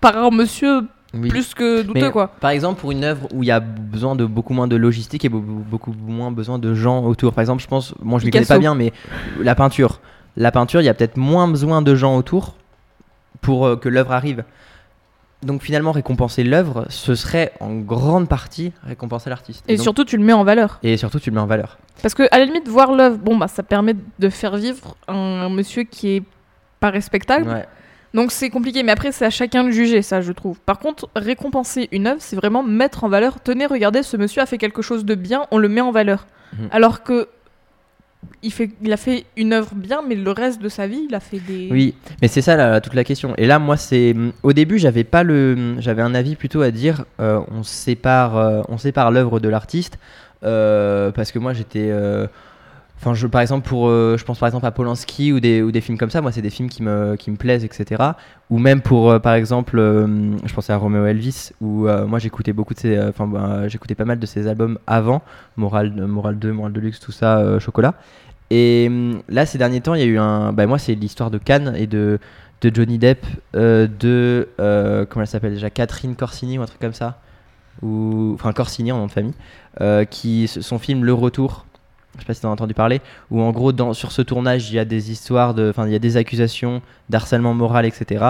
[0.00, 0.80] par un monsieur
[1.14, 1.28] Oui.
[1.28, 2.28] plus que douteux, Mais, quoi.
[2.40, 5.24] Par exemple, pour une œuvre où il y a besoin de beaucoup moins de logistique
[5.24, 7.34] et be- beaucoup moins besoin de gens autour.
[7.34, 8.92] Par exemple, je pense, moi je ne connais pas bien, mais
[9.40, 10.00] la peinture.
[10.38, 12.54] La peinture, il y a peut-être moins besoin de gens autour
[13.42, 14.44] pour euh, que l'œuvre arrive.
[15.42, 19.64] Donc finalement, récompenser l'œuvre, ce serait en grande partie récompenser l'artiste.
[19.68, 20.78] Et donc- surtout, tu le mets en valeur.
[20.82, 21.78] et surtout, tu le mets en valeur.
[22.00, 25.14] Parce que à la limite, voir l'œuvre, bon bah ça permet de faire vivre un,
[25.14, 26.22] un monsieur qui est
[26.80, 27.48] pas respectable.
[27.48, 27.66] Ouais.
[28.14, 30.58] Donc c'est compliqué, mais après c'est à chacun de juger ça, je trouve.
[30.60, 33.40] Par contre, récompenser une œuvre, c'est vraiment mettre en valeur.
[33.42, 36.26] Tenez, regardez, ce monsieur a fait quelque chose de bien, on le met en valeur.
[36.58, 36.68] Mhm.
[36.70, 37.28] Alors que
[38.42, 41.14] il fait, il a fait une œuvre bien, mais le reste de sa vie, il
[41.14, 41.68] a fait des.
[41.72, 43.34] Oui, mais c'est ça la- toute la question.
[43.36, 47.04] Et là, moi, c'est au début, j'avais pas le, j'avais un avis plutôt à dire,
[47.20, 49.98] euh, on sépare, euh, on sépare l'œuvre de l'artiste,
[50.44, 51.90] euh, parce que moi, j'étais,
[53.02, 55.72] enfin, je, par exemple, pour, euh, je pense par exemple à Polanski ou des, ou
[55.72, 56.20] des films comme ça.
[56.20, 58.00] Moi, c'est des films qui me, qui me plaisent, etc.
[58.48, 62.52] Ou même pour, euh, par exemple, euh, je pensais à Romeo Elvis, où moi, j'écoutais
[62.52, 65.22] beaucoup de ses, enfin, bah, j'écoutais pas mal de ses albums avant,
[65.56, 67.94] Moral, Moral 2, Moral Deluxe, tout ça, Chocolat.
[68.50, 70.52] Et hum, là, ces derniers temps, il y a eu un.
[70.52, 72.20] Bah, moi, c'est l'histoire de Cannes et de,
[72.60, 74.48] de Johnny Depp, de.
[74.56, 77.18] comment elle s'appelle déjà Catherine Corsini ou un truc comme ça.
[77.82, 79.34] Ou, enfin, Corsini en nom de famille.
[80.10, 81.66] qui, son film Le Retour.
[82.16, 83.00] Je sais pas si tu as entendu parler.
[83.30, 86.16] Où en gros, sur ce tournage, il y a des histoires il y a des
[86.16, 88.24] accusations d'harcèlement moral, etc.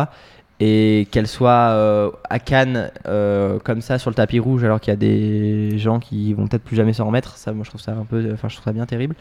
[0.61, 4.93] Et qu'elle soit euh, à Cannes euh, comme ça sur le tapis rouge alors qu'il
[4.93, 7.81] y a des gens qui vont peut-être plus jamais s'en remettre, ça moi je trouve
[7.81, 9.17] ça un peu, enfin je trouve ça bien terrible.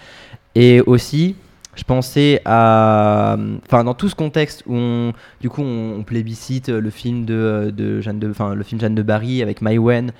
[0.54, 1.36] Et aussi,
[1.74, 6.90] je pensais à, enfin dans tout ce contexte où on, du coup on, plébiscite le
[6.92, 10.12] film de, de Jeanne de, enfin le film Jeanne de Barry avec Mai Wen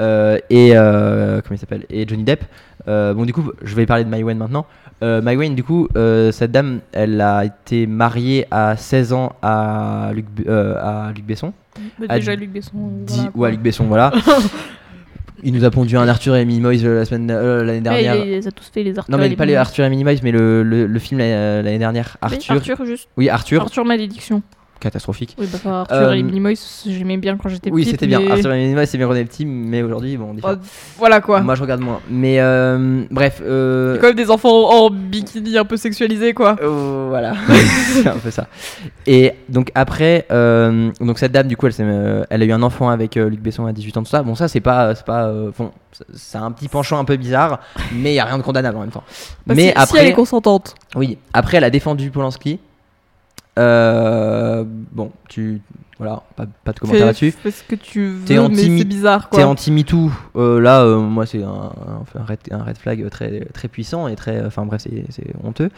[0.00, 1.86] euh, et comment il s'appelle?
[1.90, 2.44] Et Johnny Depp.
[2.88, 4.66] Euh, bon du coup je vais parler de Mai Wen maintenant.
[5.02, 9.32] Euh, Mai Wen du coup euh, cette dame elle a été mariée à 16 ans
[9.42, 11.52] à Luc, euh, à Luc Besson.
[11.98, 12.72] Bah, à déjà, Luc Besson.
[13.06, 14.12] Voilà, ou à Luc Besson voilà.
[15.42, 18.16] Il nous a pondu un Arthur et Minnie Moïse la semaine l'année Ouais, dernière.
[18.16, 19.10] il, il les a tous fait, les Arthur.
[19.10, 19.54] Non mais et pas les.
[19.56, 22.56] Arthur et Minimize mais le, le, le film l'année dernière Arthur.
[22.56, 23.08] Arthur, juste.
[23.16, 24.42] Oui Arthur, Arthur Malédiction.
[24.80, 25.36] Catastrophique.
[25.38, 26.54] Oui, bah, enfin, Arthur Euh, et Minimoys,
[26.86, 27.92] j'aimais bien quand j'étais Oui petite.
[28.00, 28.20] c'était bien.
[28.30, 30.34] Arthur et c'est bien est petit mais aujourd'hui bon.
[30.42, 30.48] Oh,
[30.98, 31.40] voilà quoi.
[31.40, 32.00] Moi je regarde moins.
[32.10, 33.40] Mais euh, bref.
[33.44, 36.56] Euh, Quand même des enfants en bikini un peu sexualisés quoi.
[36.62, 37.34] euh, voilà,
[37.92, 38.46] c'est un peu ça.
[39.06, 42.88] Et donc après, euh, donc cette dame du coup, elle, euh, a eu un enfant
[42.90, 44.22] avec euh, Luc Besson à 18 ans tout ça.
[44.22, 47.16] Bon ça c'est pas, c'est pas, euh, bon, c'est- c'est un petit penchant un peu
[47.16, 47.60] bizarre,
[47.92, 49.04] mais il y a rien de condamnable en même temps.
[49.46, 50.74] Mais si, après, si elle est consentante.
[50.94, 52.58] Oui, après elle a défendu Polanski.
[53.58, 55.60] Euh, bon, tu
[55.98, 57.30] Voilà, pas, pas de commentaire là-dessus.
[57.32, 59.46] fais ce que tu T'es veux, mais anti- c'est bizarre T'es quoi.
[59.46, 61.72] anti-MeToo, euh, là, euh, moi, c'est un,
[62.26, 64.44] red, un red flag très, très puissant et très.
[64.46, 65.68] Enfin, bref, c'est honteux.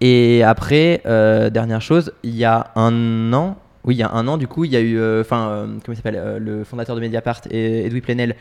[0.00, 3.58] Et après, euh, dernière chose, il y a un an.
[3.84, 4.98] Oui, il y a un an, du coup, il y a eu.
[5.20, 8.34] Enfin, comment il s'appelle Le fondateur de Mediapart, et Edoui Plenel.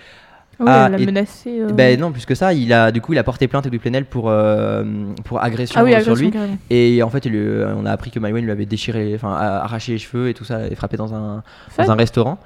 [0.66, 1.60] Ah, elle a et- menacé.
[1.60, 3.80] euh, Ben non, plus que ça, il a, du coup, il a porté plainte Edoui
[3.80, 4.84] Plenel pour, euh,
[5.24, 6.32] pour agression ah oui, euh, sur lui.
[6.32, 6.58] carrément.
[6.70, 9.98] Et en fait, il, on a appris que Maïwen lui avait déchiré, enfin, arraché les
[9.98, 11.44] cheveux et tout ça, et frappé dans un,
[11.78, 12.38] dans un restaurant.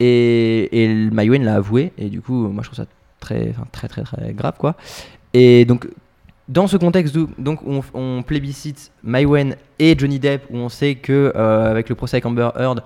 [0.00, 1.92] Et, et Maïwen l'a avoué.
[1.98, 4.74] Et du coup, moi, je trouve ça très, très, très, très grave, quoi.
[5.32, 5.88] Et donc,
[6.48, 10.96] dans ce contexte où donc, on, on plébiscite Maïwen et Johnny Depp, où on sait
[10.96, 12.82] que euh, avec le procès avec Amber Heard,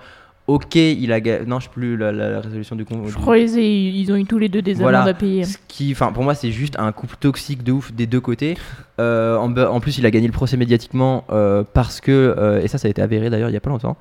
[0.53, 3.03] ok, il a, ga- non, je sais plus la, la- la résolution du con.
[3.07, 4.99] Je crois qu'ils ils ont eu tous les deux des Voilà.
[5.01, 5.43] amendes à payer.
[5.43, 8.57] ce qui, enfin, pour moi, c'est juste un couple toxique de ouf des deux côtés.
[8.99, 12.77] Euh, en plus, il a gagné le procès médiatiquement euh, parce que, euh, et ça,
[12.77, 13.95] ça a été avéré d'ailleurs il y a pas longtemps.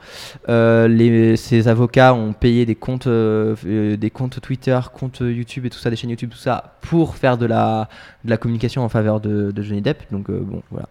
[0.48, 5.90] les, ses avocats ont payé des comptes, des comptes Twitter, comptes YouTube et tout ça,
[5.90, 7.88] des chaînes YouTube, tout ça, pour faire de la,
[8.24, 10.02] de la communication en faveur de, de Johnny Depp.
[10.10, 10.88] Donc bon, voilà.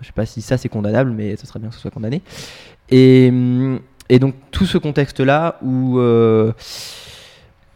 [0.00, 2.22] je sais pas si ça c'est condamnable, mais ce serait bien que ce soit condamné.
[2.90, 6.52] Et, hum, et donc tout ce contexte-là où euh,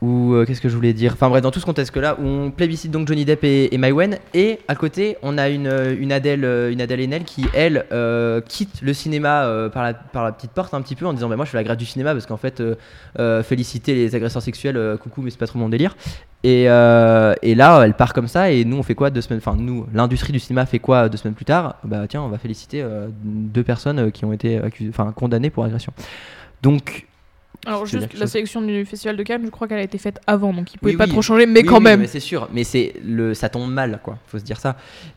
[0.01, 2.93] ou euh, qu'est-ce que je voulais dire Enfin bref, dans tout ce contexte-là, on plébiscite
[2.93, 6.45] donc Johnny Depp et, et Maïwen, et à côté, on a une, euh, une Adèle,
[6.45, 7.85] euh, une Adèle Haenel qui elle
[8.47, 11.37] quitte le cinéma par, la, par la petite porte un petit peu en disant bah
[11.37, 12.63] moi je fais la grève du cinéma parce qu'en fait
[13.43, 15.97] féliciter les agresseurs sexuels, coucou mais c'est pas trop mon délire.
[16.45, 19.57] Et, et là, elle part comme ça, et nous on fait quoi deux semaines Enfin
[19.59, 21.77] nous, l'industrie du cinéma fait quoi deux semaines plus tard?
[21.85, 22.85] Bah tiens, on va féliciter
[23.23, 25.93] deux personnes qui ont été accusées, condamnées pour agression.
[26.63, 27.08] Donc
[27.69, 30.53] Alors juste la sélection du festival de Cannes, je crois qu'elle a été faite avant,
[30.55, 31.11] donc ils pouvaient Oui, pas oui.
[31.11, 32.01] trop changer, mais Oui, quand même.
[32.01, 34.17] mais c'est sûr, mais c'est le, ça tombe mal, quoi.
[34.27, 34.77] Faut se dire ça.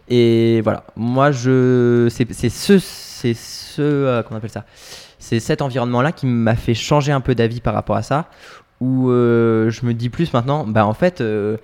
[0.09, 4.65] Et voilà, moi je, c'est c'est ce, c'est ce, euh, qu'on appelle ça,
[5.17, 8.29] c'est cet environnement-là qui m'a fait changer un peu d'avis par rapport à ça,
[8.81, 11.55] où euh, je me dis plus maintenant, bah en fait, euh,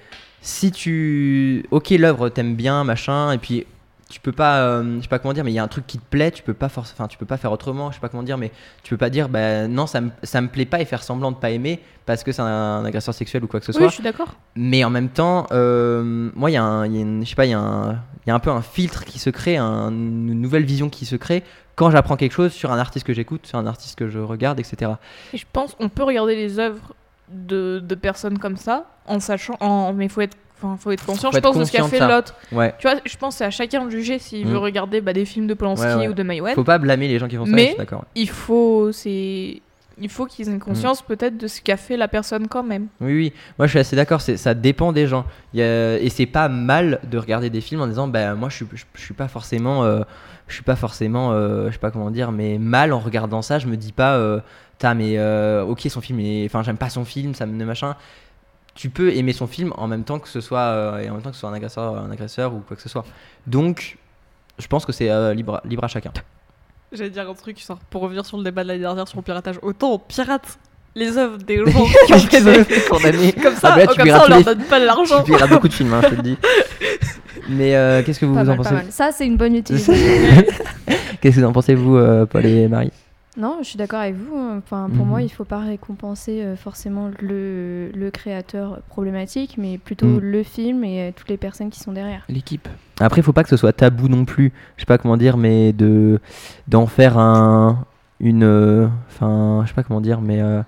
[0.42, 3.66] si tu, ok l'œuvre t'aimes bien, machin, et puis
[4.10, 5.86] tu peux pas, euh, je sais pas comment dire, mais il y a un truc
[5.86, 8.10] qui te plaît, tu peux pas enfin tu peux pas faire autrement, je sais pas
[8.10, 8.52] comment dire, mais
[8.84, 11.32] tu peux pas dire, bah non ça me, ça me plaît pas et faire semblant
[11.32, 13.88] de pas aimer parce que c'est un, agresseur sexuel ou quoi que ce Oui, soit.
[13.90, 14.36] je suis d'accord.
[14.56, 17.54] Mais en même temps, euh, moi, il y a, un, je sais pas, il y,
[17.54, 17.92] a un-
[18.26, 21.06] il y a un peu un filtre qui se crée, un- une nouvelle vision qui
[21.06, 21.44] se crée
[21.76, 24.60] quand j'apprends quelque chose sur un artiste que j'écoute, sur un artiste que je regarde,
[24.60, 24.92] etc.
[25.34, 26.94] Et je pense on peut regarder les œuvres
[27.30, 31.30] de, de personnes comme ça en sachant, en, mais faut être, enfin, faut être conscient.
[31.30, 32.36] Faut je être pense de ce qu'a fait l'autre.
[32.52, 32.74] Ouais.
[32.80, 34.50] Tu vois, je pense c'est à chacun de juger s'il Mm.
[34.52, 36.08] veut regarder bah, des films de Polanski Ouais, ouais.
[36.10, 36.56] ou de Maïwen.
[36.56, 38.06] Faut pas blâmer les gens qui font ça, Mais- je suis d'accord.
[38.16, 39.62] Il faut, c'est,
[40.00, 40.60] il faut qu'ils aient Mm.
[40.60, 42.88] conscience peut-être de ce qu'a fait la personne quand même.
[43.02, 43.34] Oui, oui.
[43.58, 44.22] Moi, je suis assez d'accord.
[44.22, 45.26] Ça dépend des gens.
[45.54, 48.50] Il y a- et c'est pas mal de regarder des films en disant, bah moi,
[48.50, 50.02] je je, je suis pas forcément, euh,
[50.48, 53.60] je suis pas forcément, euh, je sais pas comment dire, mais mal en regardant ça.
[53.60, 54.40] Je me dis pas, euh,
[54.96, 57.96] mais euh, ok, son film, enfin, j'aime pas son film, ça me machin.
[58.78, 61.24] Tu peux aimer son film en même temps que ce soit, euh, et en même
[61.24, 63.04] temps que ce soit un agresseur, un agresseur ou quoi que ce soit.
[63.48, 63.98] Donc,
[64.60, 66.12] je pense que c'est euh, libre, libre à chacun.
[66.92, 69.24] J'allais dire un truc genre, pour revenir sur le débat de l'année dernière sur le
[69.24, 69.58] piratage.
[69.62, 70.60] Autant on pirate
[70.96, 71.66] les œuvres des gens
[72.06, 74.64] qui ont fait comme ça, Ah bah là, oh, comme pirates ça on leur donne
[74.64, 75.24] pas de l'argent.
[75.24, 76.38] Tu verras beaucoup de films, hein, je te le dis.
[77.50, 78.76] Mais euh, qu'est-ce que vous en mal, pensez.
[78.90, 79.94] Ça, c'est une bonne utilisation.
[81.22, 82.92] Qu'est-ce que vous en pensez, vous, euh, Paul et Marie?
[83.38, 84.36] Non, je suis d'accord avec vous.
[84.58, 85.10] Enfin, pour Mhm.
[85.12, 90.20] moi, il faut pas récompenser euh, forcément le, le créateur problématique, mais plutôt Mhm.
[90.20, 92.24] le film et euh, toutes les personnes qui sont derrière.
[92.30, 92.68] L'équipe.
[93.00, 94.52] Après, il faut pas que ce soit tabou non plus.
[94.76, 96.20] Je sais pas comment dire, mais de
[96.68, 97.86] d'en faire un
[98.20, 100.64] une, euh, enfin, je sais pas comment dire, mais euh,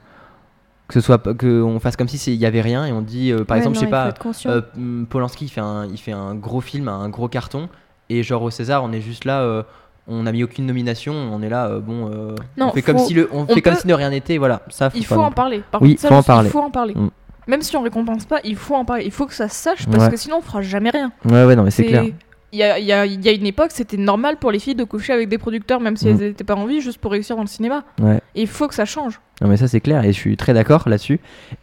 [0.87, 3.31] que ce soit que on fasse comme si il y avait rien et on dit,
[3.31, 4.13] euh, par Ouais, exemple, non, je sais pas,
[4.45, 7.67] euh, hum, Polanski, il fait un, il fait un gros film, un gros carton,
[8.09, 9.65] et genre au César, on est juste là.
[10.09, 12.97] On n'a mis aucune nomination, on est là, euh, bon, euh, Non, on fait comme
[12.99, 14.61] si le, on, on fait comme si de rien n'était, voilà.
[14.69, 15.63] Ça, faut Il faut en parler.
[15.71, 16.49] Par Oui, contre, ça, faut en je- parler.
[16.49, 16.93] Il faut en parler.
[16.95, 17.09] Mm.
[17.47, 19.05] Même si on récompense pas, il faut en parler.
[19.05, 20.11] Il faut que ça se sache parce Ouais.
[20.11, 21.11] que sinon on fera jamais rien.
[21.25, 22.03] Ouais, ouais, non, mais c'est clair.
[22.51, 24.57] Il y a, il y a- il y a une époque, c'était normal pour les
[24.59, 26.09] filles de coucher avec des producteurs, même si Mm.
[26.09, 27.83] elles n'étaient pas en vie, juste pour réussir dans le cinéma.
[28.01, 28.19] Ouais.
[28.35, 29.19] Et il faut que ça change.
[29.41, 31.19] Non mais ça c'est clair et je suis très d'accord là-dessus.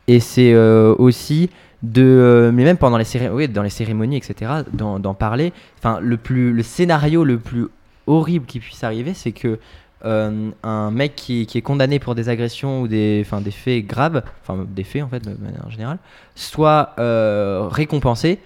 [0.09, 1.51] Et c'est euh, aussi
[1.83, 4.51] de, euh, mais même pendant les cérémonies, oui, dans les cérémonies, etc.
[4.73, 5.53] D'en d'en parler.
[5.79, 7.67] Enfin, le plus, le scénario le plus
[8.07, 9.59] horrible qui puisse arriver, c'est que
[10.05, 14.23] euh, un mec qui, est condamné pour des agressions ou des, enfin, des faits graves,
[14.43, 15.99] enfin des faits en fait de manière générale,
[16.35, 18.39] soit euh, récompensé.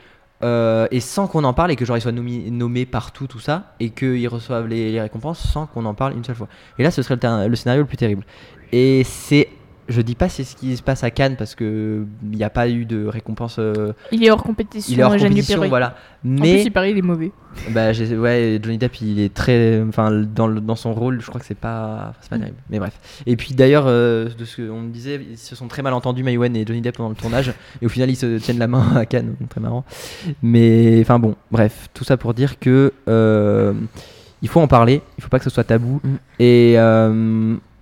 [0.43, 3.75] euh, et sans qu'on en parle et que genre il soit nommé partout tout ça
[3.79, 6.91] et qu'ils reçoivent les, les récompenses sans qu'on en parle une seule fois et là
[6.91, 8.25] ce serait le, le scénario le plus terrible
[8.73, 9.49] et c'est
[9.91, 12.49] je dis pas c'est ce qui se passe à Cannes parce que il n'y a
[12.51, 13.57] pas eu de récompense.
[13.59, 15.97] euh, Il est hors compétition, il est hors compétition, voilà.
[16.25, 17.33] En plus, Mais il paraît il est mauvais.
[17.71, 21.41] bah, ouais, Johnny Depp, il est très, enfin, dans, le- dans son rôle, je crois
[21.41, 22.41] que c'est pas, c'est pas Mm.
[22.41, 22.59] terrible.
[22.71, 23.23] Mais bref.
[23.27, 26.23] Et puis d'ailleurs, euh, de ce qu'on me disait, ils se sont très mal entendus,
[26.23, 28.97] Maïwen et Johnny Depp pendant le tournage, et au final, ils se tiennent la main
[28.97, 29.85] à Cannes, donc très marrant.
[30.43, 33.73] Mais enfin bon, bref, tout ça pour dire que euh,
[34.43, 36.09] il faut en parler, il faut pas que ce soit tabou, Mm.
[36.39, 36.75] et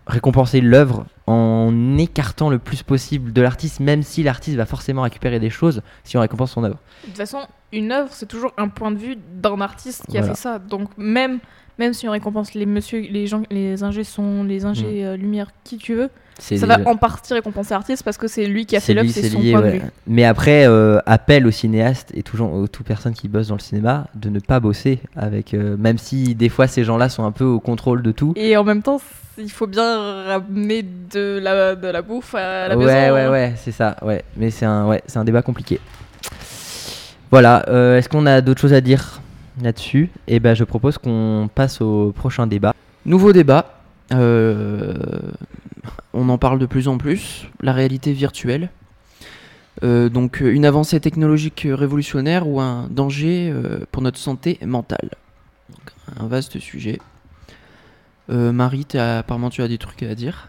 [0.09, 5.39] récompenser l'œuvre en écartant le plus possible de l'artiste, même si l'artiste va forcément récupérer
[5.39, 6.79] des choses si on récompense son œuvre.
[7.03, 7.41] De toute façon,
[7.73, 10.59] une œuvre, c'est toujours un point de vue d'un artiste qui a fait ça.
[10.59, 11.39] Donc même,
[11.79, 14.03] même si on récompense les monsieur, les gens, les ingés
[14.47, 18.29] les ingés euh, lumière, qui tu veux, Ça va en partie récompenser l'artiste parce que
[18.29, 19.73] c'est lui qui a fait l'œuvre, c'est son lié, point ouais.
[19.73, 19.83] de vue.
[20.07, 23.61] Mais après, euh, appel aux cinéastes et toujours aux toute personne qui bosse dans le
[23.61, 27.33] cinéma de ne pas bosser avec, euh, même si des fois ces gens-là sont un
[27.33, 28.33] peu au contrôle de tout.
[28.37, 29.01] Et en même temps,
[29.37, 33.15] il faut bien ramener de la, de la bouffe à la ouais, maison.
[33.15, 33.31] ouais, hein.
[33.31, 33.97] ouais, c'est ça.
[34.03, 35.81] Ouais, mais c'est un, ouais, c'est un débat compliqué.
[37.31, 37.65] Voilà.
[37.69, 39.21] euh, Est-ce qu'on a d'autres choses à dire
[39.63, 40.11] là-dessus?
[40.27, 42.73] Et ben, je propose qu'on passe au prochain débat.
[43.05, 43.75] Nouveau débat.
[44.13, 44.95] euh,
[46.19, 47.47] on en parle de plus en plus.
[47.61, 48.71] La réalité virtuelle.
[49.85, 55.11] Euh, donc euh, une avancée technologique révolutionnaire ou un danger euh, pour notre santé mentale.
[55.71, 56.99] Donc, un vaste sujet.
[58.31, 60.49] Euh, Marie, apparemment tu as des trucs à dire.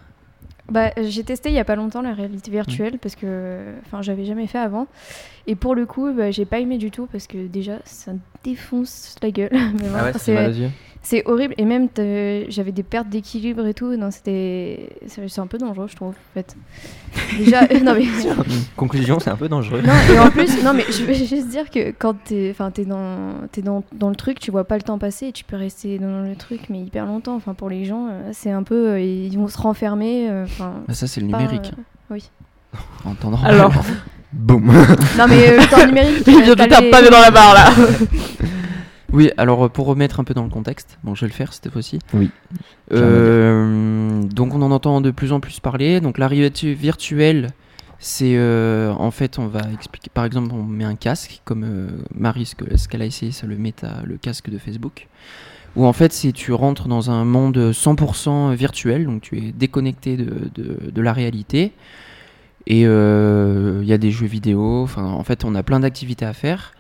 [0.68, 3.60] Bah, j'ai testé il y a pas longtemps la réalité virtuelle parce que
[4.02, 4.88] j'avais jamais fait avant
[5.48, 8.12] et pour le coup bah, j'ai pas aimé du tout parce que déjà ça
[8.44, 10.70] défonce la gueule Mais Ah c'est mal aux yeux.
[11.02, 11.88] c'est horrible et même
[12.50, 16.34] j'avais des pertes d'équilibre et tout non c'était c'est un peu dangereux je trouve en
[16.34, 16.56] fait
[17.38, 18.06] déjà non mais
[18.76, 19.82] Conclusion, c'est un peu dangereux.
[19.82, 22.86] non et en plus non mais je veux juste dire que quand t'es enfin t'es
[22.86, 25.56] dans t'es dans, dans le truc tu vois pas le temps passer et tu peux
[25.58, 28.90] rester dans le truc mais hyper longtemps enfin pour les gens euh, c'est un peu
[28.92, 31.72] euh, ils vont se renfermer euh, enfin Bah, ça c'est le numérique.
[31.78, 31.82] euh,
[32.14, 32.30] oui
[33.06, 33.54] En temps normal.
[33.54, 33.74] Alors,
[34.32, 34.66] Boum.
[35.18, 37.54] non mais euh, le temps numérique il vient de t'as les- taper dans la barre
[37.54, 37.72] là.
[39.12, 41.52] Oui, alors euh, pour remettre un peu dans le contexte, bon je vais le faire
[41.52, 41.98] cette fois-ci.
[42.14, 42.30] Oui.
[42.94, 46.00] Euh, donc on en entend de plus en plus parler.
[46.00, 47.50] Donc la réalité virtuelle,
[47.98, 50.12] c'est euh, en fait on va expliquer.
[50.14, 53.32] Par exemple, on met un casque comme euh, Marie ce que- ce qu'elle a essayé,
[53.32, 55.08] ça le méta, le casque de Facebook.
[55.76, 60.18] Où en fait c'est tu rentres dans un monde 100% virtuel, donc tu es déconnecté
[60.18, 61.72] de, de- de la réalité.
[62.68, 66.26] Et euh, il y a des jeux vidéo, enfin en fait on a plein d'activités
[66.26, 66.74] à faire.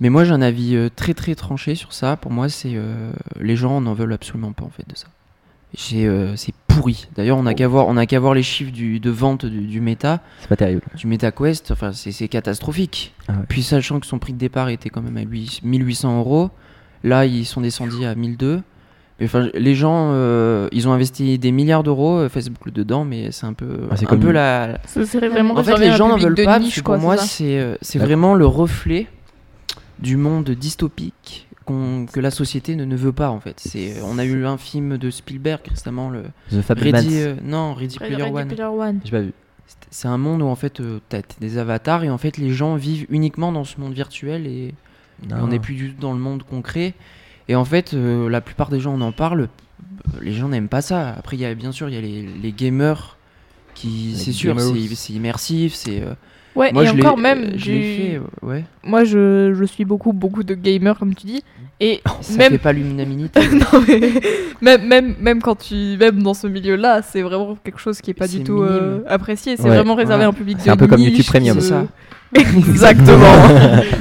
[0.00, 2.16] Mais moi j'ai un avis euh, très très tranché sur ça.
[2.16, 5.08] Pour moi c'est euh, les gens n'en veulent absolument pas en fait de ça.
[5.94, 7.06] Euh, c'est pourri.
[7.16, 9.60] D'ailleurs on n'a qu'à voir, on a qu'à voir les chiffres du, de vente du,
[9.66, 10.82] du méta, C'est pas terrible.
[10.96, 11.70] du MetaQuest.
[11.70, 13.14] Enfin c'est, catastrophique.
[13.28, 13.38] Ah ouais.
[13.48, 16.50] Puis sachant que son prix de départ était quand même à 8 1800 euros,
[17.04, 18.62] là ils sont descendus à 1002.
[19.22, 23.46] Enfin, les gens, euh, ils ont investi des milliards d'euros, euh, Facebook dedans, mais c'est
[23.46, 26.08] un peu, Ah, c'est un comme peu la, Ça serait vraiment en fait, les gens
[26.08, 28.04] n'en veulent pas niche, que quoi, pour moi, c'est euh, c'est Ouais.
[28.04, 29.06] vraiment le reflet
[29.98, 33.58] du monde dystopique qu'on- que la société ne, ne veut pas en fait.
[33.58, 36.78] C'est on a eu un film de Spielberg récemment, le The.
[36.78, 38.48] Ready, euh, non Ready Player Ready One.
[38.48, 39.00] Player One.
[39.04, 39.32] J'ai pas vu.
[39.90, 42.50] C'est- un monde où en fait euh, t'as t'as des avatars et en fait les
[42.50, 44.74] gens vivent uniquement dans ce monde virtuel et,
[45.28, 46.92] et on n'est plus du tout dans le monde concret.
[47.48, 49.48] Et en fait, euh, la plupart des gens on en parle,
[50.20, 51.10] les gens n'aiment pas ça.
[51.10, 53.16] Après, il y a bien sûr il y a les, les gamers
[53.74, 56.14] qui, Les c'est sûr, c'est c'est immersif, c'est euh,
[56.54, 58.64] Ouais, moi et je l'ai- encore même, je du- l'ai fait, ouais.
[58.82, 61.44] moi je, je suis beaucoup beaucoup de gamers comme tu dis,
[61.80, 63.40] et Ça même fait pas l'unanimité.
[63.52, 64.00] non, mais
[64.62, 68.14] même, même, même quand tu même dans ce milieu-là, c'est vraiment quelque chose qui est
[68.14, 69.56] pas C'est du tout euh, apprécié.
[69.56, 70.26] C'est Ouais, vraiment réservé voilà.
[70.26, 71.60] à un public C'est un peu comme YouTube Premium.
[71.60, 71.84] ça.
[72.34, 73.24] Exactement.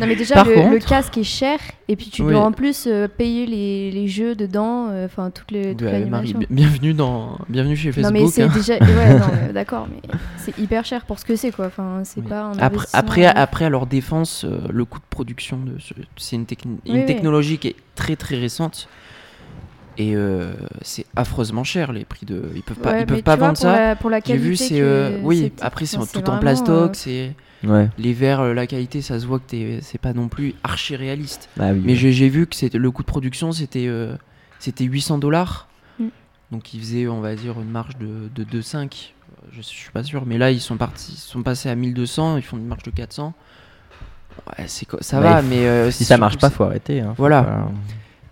[0.00, 2.32] Non mais déjà le, le contre- casque est cher et puis tu Oui.
[2.32, 6.04] dois en plus euh, payer les, les jeux dedans, euh, enfin toutes les toute Ouais,
[6.04, 8.12] Marie, bienvenue dans, bienvenue chez Non Facebook.
[8.12, 8.50] mais c'est hein.
[8.52, 10.00] déjà ouais non mais d'accord mais
[10.36, 11.66] c'est hyper cher pour ce que c'est quoi.
[11.66, 12.26] Enfin c'est Oui.
[12.28, 15.78] pas un Après, après, euh, après, à leur défense, euh, le coût de production de
[15.78, 17.06] ce- c'est une, techni- Oui, une oui.
[17.06, 18.88] technologie qui est très très récente
[19.96, 22.42] et euh, c'est affreusement cher les prix de.
[22.56, 23.76] Ils peuvent pas, ouais, ils peuvent pas vois, vendre pour ça.
[23.88, 25.52] La, pour la J'ai qualité vu, c'est euh, oui.
[25.60, 27.88] Après, c'est tout en plastoc, euh, c'est Ouais.
[27.96, 31.48] les verres, la qualité, ça se voit que t'es- c'est pas non plus archi réaliste.
[31.58, 31.80] Ah oui.
[31.84, 34.14] Mais j'ai j'ai vu que le coût de production, c'était euh,
[34.58, 35.68] c'était 800 dollars.
[35.98, 36.08] Mm.
[36.50, 39.12] Donc ils faisaient, on va dire, une marge de, de 2,5.
[39.52, 42.36] Je, je suis pas sûr, mais là ils sont partis, ils sont passés à 1200,
[42.36, 43.32] ils font une marge de 400.
[44.58, 44.66] Ouais,
[45.00, 47.00] ça Bah, va, mais euh, Si ça marche pas, faut arrêter.
[47.00, 47.08] hein.
[47.16, 47.42] Faut Voilà.
[47.42, 47.70] pas-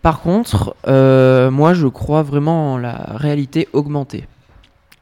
[0.03, 4.27] Par contre, euh, moi je crois vraiment en la réalité augmentée.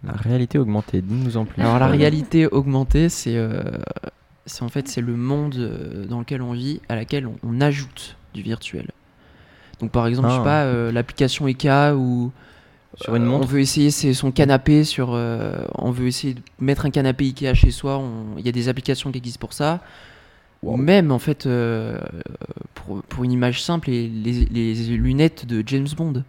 [0.05, 1.61] La réalité augmentée, dis-nous en plus.
[1.63, 3.63] Alors la Euh, réalité augmentée, c'est euh,
[4.47, 8.17] c'est en fait c'est le monde dans lequel on vit, à laquelle on, on ajoute
[8.35, 8.89] du virtuel.
[9.81, 10.45] Donc par exemple, je sais Ah.
[10.45, 12.31] pas, euh, l'application Eka ou
[13.01, 15.11] Sur une on montre veut essayer c'est son canapé sur.
[15.11, 17.97] on veut essayer de mettre un canapé Ikea chez soi.
[17.99, 19.81] on- Il y a des applications qui existent pour ça.
[20.63, 21.99] Ou même en fait, euh,
[22.75, 26.23] pour, pour une image simple, les, les- les lunettes de James Bond.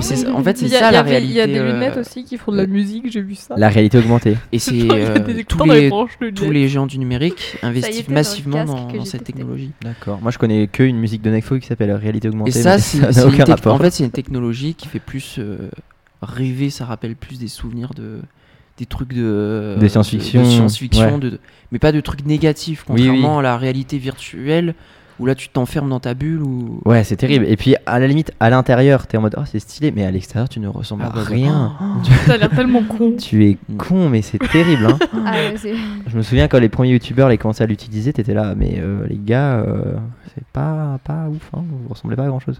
[0.00, 1.32] Ça- en fait, c'est Il y a- ça y la réalité.
[1.32, 3.54] Il y a des euh, lunettes aussi qui font de la musique, j'ai vu ça.
[3.58, 4.38] La réalité augmentée.
[4.50, 8.64] Et c'est euh, tous dans les les tous les géants du numérique investissent était massivement
[8.64, 9.32] dans, cette testé.
[9.34, 9.72] technologie.
[9.82, 10.18] D'accord.
[10.22, 12.50] Moi, je connais que une musique de Nekfeu qui s'appelle Réalité augmentée.
[12.50, 15.68] Et ça, c'est en fait, c'est une technologie qui fait plus euh,
[16.22, 16.70] rêver.
[16.70, 18.20] Ça rappelle plus des souvenirs de
[18.78, 21.20] des trucs de De science-fiction, de science-fiction, ouais.
[21.20, 21.38] de-
[21.72, 23.06] mais pas de trucs négatifs, Oui, oui.
[23.08, 24.74] contrairement à la réalité virtuelle
[25.20, 27.44] où là tu t'enfermes dans ta bulle ou Ouais, c'est terrible.
[27.46, 30.10] Et puis, à la limite, à l'intérieur, t'es en mode, oh, c'est stylé, mais à
[30.10, 31.26] l'extérieur, tu ne ressembles Ah, à bah, bah.
[31.28, 31.72] rien.
[32.26, 33.12] Ça a l'air tellement con.
[33.18, 33.76] Tu es Mm.
[33.76, 34.86] con, mais c'est terrible.
[34.86, 34.98] Hein.
[35.26, 35.74] Ah ouais,
[36.08, 39.06] Je me souviens quand les premiers youtubeurs les commençaient à l'utiliser, t'étais là, mais euh,
[39.06, 39.94] les gars, euh,
[40.34, 42.58] c'est pas, pas ouf, hein, vous ressemblez pas à grand chose.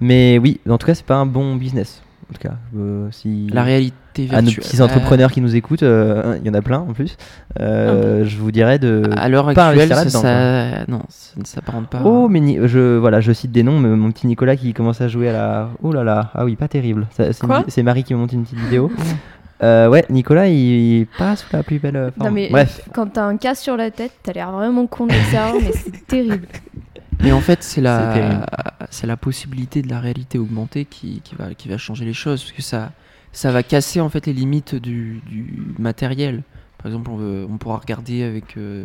[0.00, 2.02] Mais oui, en tout cas, c'est pas un bon business.
[2.28, 3.46] En tout cas, euh, si.
[3.52, 4.64] la réalité à nos virtuelle.
[4.64, 7.16] petits entrepreneurs qui nous écoutent, euh, il y en a plein en plus,
[7.60, 9.08] euh, je vous dirais de.
[9.16, 12.00] À, l'heure pas actuelle, ça, ça- non, ça ne s'apparente pas.
[12.04, 15.00] Oh, mais ni- je, voilà, je cite des noms, mais mon petit Nicolas qui commence
[15.00, 15.70] à jouer à la.
[15.84, 17.06] Oh là là, ah oui, pas terrible.
[17.16, 17.26] Ça,
[17.68, 18.90] C'est Marie qui me monte une petite vidéo.
[19.62, 22.28] Euh, ouais, Nicolas, il, il passe sous la plus belle forme.
[22.28, 25.12] Non, mais Bref, quand t'as un casque sur la tête, t'as l'air vraiment con de
[25.12, 26.46] l'extérieur, mais c'est terrible.
[27.22, 28.46] Mais en fait, c'est la,
[28.90, 32.42] c'est la possibilité de la réalité augmentée qui, qui va, qui va changer les choses,
[32.42, 32.92] parce que ça,
[33.32, 36.42] ça va casser en fait les limites du, du matériel.
[36.78, 38.84] Par exemple, on, veut- on pourra regarder avec euh,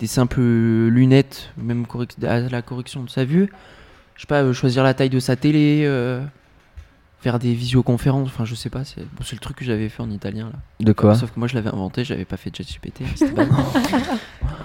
[0.00, 1.84] des simples lunettes, même
[2.22, 3.48] à la correction de sa vue.
[4.14, 6.22] Je sais pas, euh, choisir la taille de sa télé, euh,
[7.20, 8.28] faire des visioconférences.
[8.28, 8.84] Enfin, je sais pas.
[8.84, 10.58] C'est bon, le truc que j'avais fait en italien là.
[10.80, 13.02] de quoi Sauf que moi, je l'avais inventé, j'avais pas fait de ChatGPT.
[13.16, 13.48] c'était bad.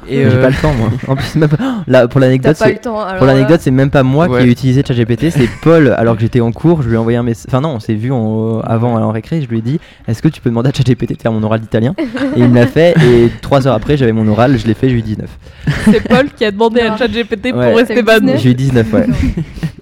[0.07, 0.89] J'ai Et euh, pas le temps, moi.
[1.07, 2.69] En plus, même pas- là, pour l'anecdote, pas
[3.17, 4.41] Pour l'anecdote, c'est même pas moi Ouais.
[4.41, 5.89] qui ai utilisé ChatGPT, c'est Paul.
[5.97, 7.45] Alors que j'étais en cours, je lui ai envoyé un message.
[7.47, 9.41] Enfin non, on s'est vu en- avant en récré.
[9.41, 11.61] Je lui ai dit, est-ce que tu peux demander à ChatGPT de faire mon oral
[11.61, 11.93] d'italien?
[11.99, 12.93] Et il me l'a fait.
[13.03, 14.57] Et trois heures après, j'avais mon oral.
[14.57, 14.89] Je l'ai fait.
[14.89, 15.29] Je lui ai 19.
[15.85, 16.97] C'est Paul qui a demandé à.
[16.97, 17.51] ChatGPT Ouais.
[17.51, 18.01] pour rester.
[18.01, 18.39] 19?
[18.39, 19.07] J'ai eu 19, ouais.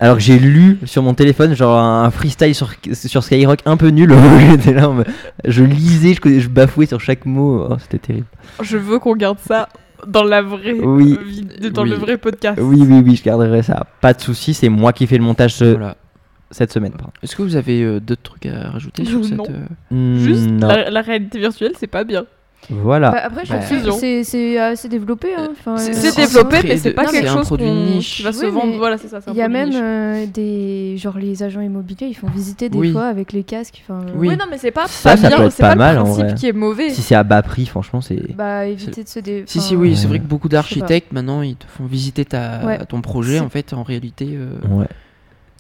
[0.02, 3.88] Alors que j'ai lu sur mon téléphone genre un freestyle sur, sur Skyrock un peu
[3.90, 4.14] nul.
[4.52, 4.92] J'étais là,
[5.46, 7.68] je lisais, je, je bafouais sur chaque mot.
[7.70, 8.28] Oh, C'était terrible.
[8.62, 9.70] Je veux qu'on garde ça
[10.08, 11.18] dans la vraie Oui.
[11.74, 11.90] dans Oui.
[11.90, 12.60] le vrai podcast.
[12.62, 13.86] Oui, oui, oui, je garderai ça.
[14.02, 15.96] Pas de souci, c'est moi qui fais le montage ce- voilà.
[16.52, 16.94] cette semaine.
[17.22, 19.44] Est-ce que vous avez euh, d'autres trucs à rajouter sur Non.
[19.46, 19.54] cette.
[19.56, 20.68] euh, Hmm, Juste non.
[20.68, 22.26] la, la réalité virtuelle, c'est pas bien.
[22.70, 23.10] Voilà.
[23.12, 25.30] Bah, après, je Bah, trouve que c'est- c'est assez développé.
[25.36, 25.48] hein.
[25.52, 28.18] Enfin, C'est euh, c'est développé, mais c'est pas non, quelque c'est un chose produit niche.
[28.18, 28.78] qui va se Oui, vendre.
[28.78, 29.20] Voilà, c'est ça.
[29.28, 32.92] Il y a même euh, des genre les agents immobiliers, ils font visiter des Oui.
[32.92, 33.82] fois avec les casques.
[33.88, 34.28] Enfin, euh, Oui.
[34.30, 35.38] Oui, non, mais c'est pas, Ça, pas ça bien.
[35.38, 36.36] peut être C'est pas pas, mal, le en principe vrai.
[36.36, 36.90] qui est mauvais.
[36.92, 38.36] Si c'est à bas prix, franchement, c'est.
[38.36, 39.44] Bah éviter de se dé.
[39.48, 42.86] Si, si, oui, c'est vrai que beaucoup d'architectes maintenant ils te font visiter ta, Ouais.
[42.88, 43.40] ton projet.
[43.40, 44.86] En fait, en réalité, euh, Ouais.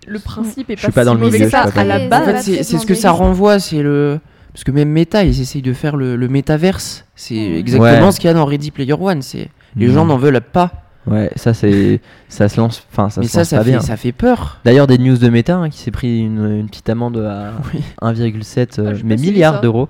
[0.08, 2.26] Le principe est pas si mauvais que je ça à la dans le en base.
[2.46, 3.58] fait, c'est c'est ce que ça renvoie.
[3.60, 4.20] C'est le.
[4.54, 7.06] Parce que même Meta, ils essayent de faire le, le métaverse.
[7.16, 8.12] C'est exactement Ouais.
[8.12, 9.22] ce qu'il y a dans Ready Player One.
[9.22, 9.94] C'est les Mhm.
[9.94, 10.72] gens n'en veulent pas.
[11.08, 12.02] Ouais, ça c'est.
[12.28, 12.84] ça se lance.
[12.92, 13.80] Enfin, ça mais se ça, lance ça pas fait, bien.
[13.80, 14.60] ça fait peur.
[14.66, 17.82] D'ailleurs, des news de Meta hein, qui s'est pris une, une petite amende à Oui.
[18.02, 19.60] 1,7 euh, Ah, mais ça.
[19.62, 19.88] d'euros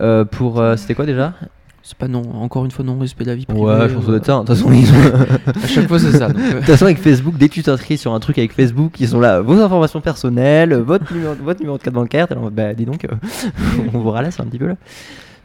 [0.00, 0.60] euh, pour.
[0.60, 1.34] euh, C'était quoi déjà?
[1.82, 2.22] C'est pas non.
[2.34, 3.60] Encore une fois, non respect de la vie privée.
[3.62, 4.34] Ouais, je pense que euh, ça.
[4.34, 6.26] De toute façon, ils ont- À chaque fois, c'est ça.
[6.26, 9.00] euh, De toute façon, avec Facebook, dès que tu t'inscris sur un truc avec Facebook,
[9.00, 12.74] ils sont là, vos informations personnelles, votre numéro, votre numéro de carte bancaire, mode, bah
[12.74, 13.08] dis donc, euh,
[13.94, 14.76] on vous ralasse un petit peu là.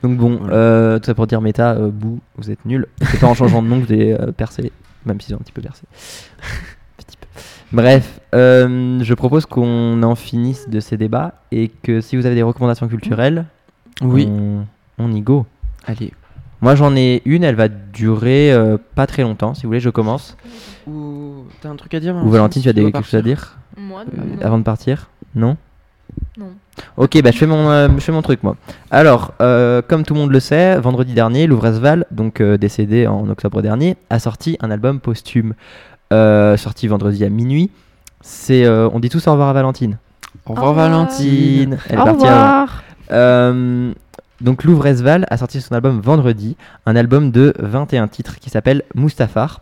[0.04, 2.88] Donc bon, euh, tout ça pour dire méta, bouh, vous êtes nuls.
[3.04, 4.72] C'est pas en changeant de nom que vous allez percer,
[5.06, 5.84] même s'ils ont un petit peu percé.
[6.98, 7.28] Petit peu.
[7.72, 12.44] Bref, je propose qu'on en finisse de ces débats et que si vous avez des
[12.44, 13.46] recommandations culturelles,
[14.02, 14.28] Oui.
[14.30, 14.66] on,
[14.98, 15.46] on y go.
[15.86, 16.12] Allez.
[16.64, 19.54] Moi j'en ai une, elle va durer euh, pas très longtemps.
[19.54, 20.38] Si vous voulez, je commence.
[20.88, 23.58] Ou t'as un truc à dire Ou Valentine, tu as des, quelque chose à dire
[23.76, 24.42] Moi, euh, non.
[24.46, 25.58] avant de partir Non
[26.38, 26.52] Non.
[26.96, 28.56] Ok, bah je fais mon, euh, je fais mon truc moi.
[28.92, 33.28] Alors, euh, comme tout le monde le sait, vendredi dernier, Louvresval, donc euh, décédé en
[33.30, 35.56] octobre dernier, a sorti un album posthume,
[36.14, 37.72] euh, sorti vendredi à minuit.
[38.22, 39.98] C'est, euh, on dit tous au revoir à Valentine.
[40.46, 40.90] Au revoir, Au revoir.
[40.90, 41.78] Valentine.
[41.90, 42.84] Elle est Au partie revoir.
[43.12, 43.92] Euh,
[44.44, 49.62] donc Louvresval a sorti son album vendredi, un album de 21 titres qui s'appelle Mustafar,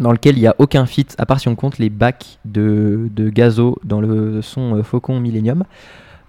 [0.00, 3.08] dans lequel il n'y a aucun feat à part si on compte les bacs de,
[3.14, 5.64] de Gazo dans le son euh, Faucon Millennium.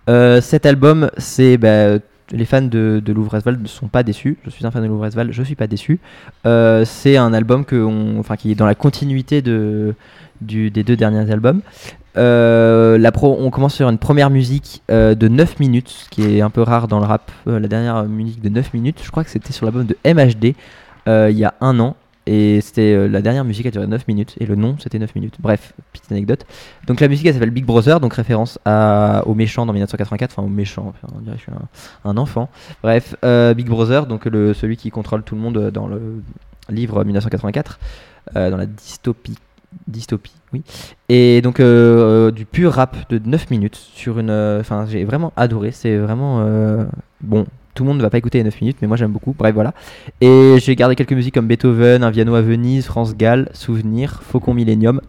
[0.09, 1.97] Euh, cet album, c'est bah,
[2.31, 4.37] les fans de, de Louvresval ne sont pas déçus.
[4.45, 5.99] Je suis un fan de Louvresval, je suis pas déçu.
[6.45, 9.93] Euh, c'est un album qui est dans la continuité des
[10.41, 11.61] deux derniers albums.
[12.17, 16.49] Euh, on commence sur une première musique euh, de 9 minutes, ce qui est un
[16.49, 17.31] peu rare dans le rap.
[17.47, 20.55] Euh, la dernière musique de 9 minutes, je crois que c'était sur l'album de MHD
[21.07, 21.95] il y a un an.
[22.27, 25.35] Et c'était la dernière musique a duré 9 minutes et le nom c'était 9 minutes.
[25.39, 26.45] Bref, petite anecdote.
[26.85, 30.49] Donc la musique elle s'appelle Big Brother, donc référence au méchant dans 1984, enfin au
[30.49, 31.53] méchant, on dirait que je suis
[32.05, 32.49] un, enfant.
[32.83, 36.21] Bref, Big Brother, donc celui qui contrôle tout le monde dans le
[36.71, 37.79] livre 1984,
[38.35, 39.37] euh, dans la dystopie.
[39.87, 40.63] Dystopie, oui.
[41.09, 44.29] Et donc euh, euh, du pur rap de 9 minutes sur une.
[44.29, 45.71] euh, Enfin, j'ai vraiment adoré.
[45.71, 46.45] C'est vraiment.
[47.21, 49.33] bon, tout le monde ne va pas écouter les 9 minutes, mais moi j'aime beaucoup.
[49.37, 49.73] Bref, voilà.
[50.19, 54.53] Et j'ai gardé quelques musiques comme Beethoven, Un piano à Venise, France Gall, Souvenir, Faucon
[54.53, 54.99] Millennium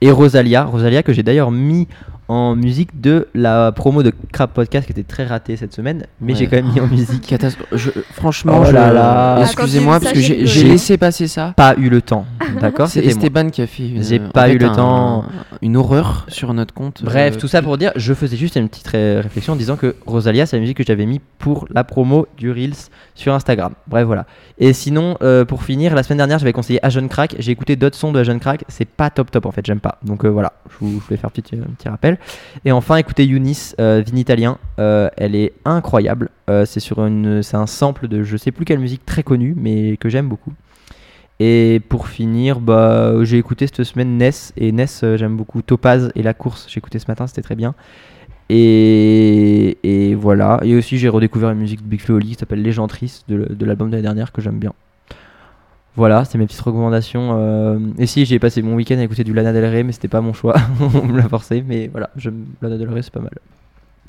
[0.00, 0.64] et Rosalia.
[0.64, 1.88] Rosalia que j'ai d'ailleurs mis
[2.28, 6.32] en musique de la promo de Crap Podcast qui était très ratée cette semaine, mais
[6.32, 6.38] Ouais.
[6.38, 7.26] j'ai quand même mis en musique.
[7.26, 7.66] Catastrophe.
[7.72, 9.38] Je- franchement, Oh je- là là.
[9.42, 11.52] excusez-moi Ah, quand parce j'ai que j'ai laissé passer ça.
[11.56, 12.24] Pas eu le temps,
[12.60, 13.04] d'accord C'est.
[13.04, 15.24] Esteban qui a fait une, J'ai en pas fait, eu le un- temps.
[15.60, 17.02] une horreur sur notre compte.
[17.04, 19.76] Bref, euh, tout ça pour dire, je faisais juste une petite ré- réflexion en disant
[19.76, 22.72] que Rosalia, c'est la musique que j'avais mis pour la promo du Reels
[23.14, 23.72] sur Instagram.
[23.88, 24.26] Bref, voilà.
[24.58, 27.34] Et sinon, euh, pour finir, la semaine dernière, j'avais conseillé Agent Crack.
[27.38, 28.64] J'ai écouté d'autres sons de Agent Crack.
[28.68, 29.98] C'est pas top top en fait, j'aime pas.
[30.04, 32.11] Donc euh, voilà, je, vous- je voulais faire un petit, un petit rappel.
[32.64, 34.58] Et enfin, écoutez Eunice, euh, Vinitalien.
[34.78, 36.30] Euh, elle est incroyable.
[36.50, 40.08] Euh, c'est sur un sample de je sais plus quelle musique très connue, mais que
[40.08, 40.52] j'aime beaucoup.
[41.40, 44.52] Et pour finir, bah, j'ai écouté cette semaine Ness.
[44.56, 45.62] Et Ness, j'aime beaucoup.
[45.62, 47.74] Topaz et La Course, j'ai écouté ce matin, c'était très bien.
[48.48, 50.60] Et, et voilà.
[50.62, 53.66] Et aussi, j'ai redécouvert une musique de Big Flo Oli qui s'appelle Légentrice de, de
[53.66, 54.72] l'album de l'année dernière que j'aime bien.
[55.96, 57.36] Voilà, c'est mes petites recommandations.
[57.38, 60.08] euh, Et si, j'ai passé mon week-end à écouter du Lana Del Rey, mais c'était
[60.08, 60.54] pas mon choix.
[60.80, 63.32] On me l'a forcé, mais voilà, j'aime Lana Del Rey, c'est pas mal.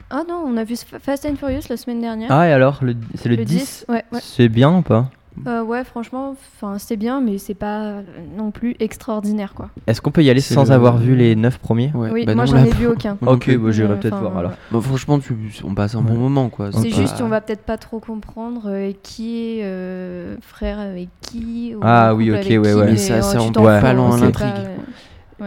[0.10, 2.32] Ah non, on a vu Fa- Fast and Furious la semaine dernière.
[2.32, 4.20] Ah, et alors, le- c'est le, 10, Ouais, ouais.
[4.22, 5.10] C'est bien ou pas?
[5.48, 6.36] Euh, ouais, franchement,
[6.78, 8.02] c'était bien, mais c'est pas
[8.38, 9.70] non plus extraordinaire, quoi.
[9.88, 11.92] Est-ce qu'on peut y aller C'est sans le- avoir vu les 9 premiers?
[11.94, 13.18] Ouais, oui, bah moi j'en ai vu aucun.
[13.26, 14.52] Ok, bah, j'irai Euh, peut-être voir alors.
[14.72, 16.72] Bah, franchement, tu- on passe un bon moment quoi.
[16.72, 21.10] C'est pas- juste, on va peut-être pas trop comprendre euh, qui est euh, frère avec
[21.22, 21.74] qui.
[21.76, 22.86] ou Ah oui, ok, ouais, qui, ouais.
[22.86, 24.52] Mais ça, ça, on pas loin c'est l'intrigue.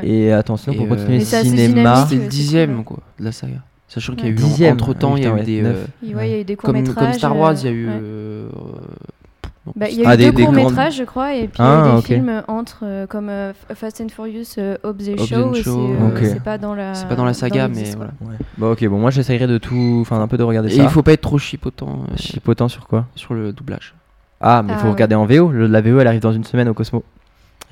[0.02, 0.32] Et
[0.72, 2.04] Et, pour continuer c'est cinéma.
[2.04, 3.62] C'était le c'est dixième quoi de la saga.
[3.88, 4.74] Sachant qu'il y a eu Dixième.
[4.74, 5.62] entre temps, il y a Ah, eu des
[6.02, 6.84] il y a eu des comme,
[7.14, 7.88] Star Wars, il y a eu.
[9.66, 11.34] Bon, Bah, il y a Ah, eu des- deux des courts grandes- métrages, je crois,
[11.34, 14.08] et puis il y Ah, a eu des films entre, euh, comme euh, Fast and
[14.08, 16.94] Furious, euh, Hobbs et c'est Shaw, euh, c'est pas dans la.
[16.94, 18.12] C'est pas dans la saga, mais voilà.
[18.22, 18.36] Ouais.
[18.56, 20.82] Bah ok, bon moi j'essayerai de tout, enfin un peu de regarder Et ça.
[20.84, 23.06] il faut pas être trop chipotant euh, Chipotant sur quoi?
[23.14, 23.94] sur le doublage.
[24.40, 24.92] Ah mais Ah, faut ouais.
[24.92, 25.50] regarder en VO.
[25.50, 27.02] Le- la VO elle arrive dans une semaine au Cosmo.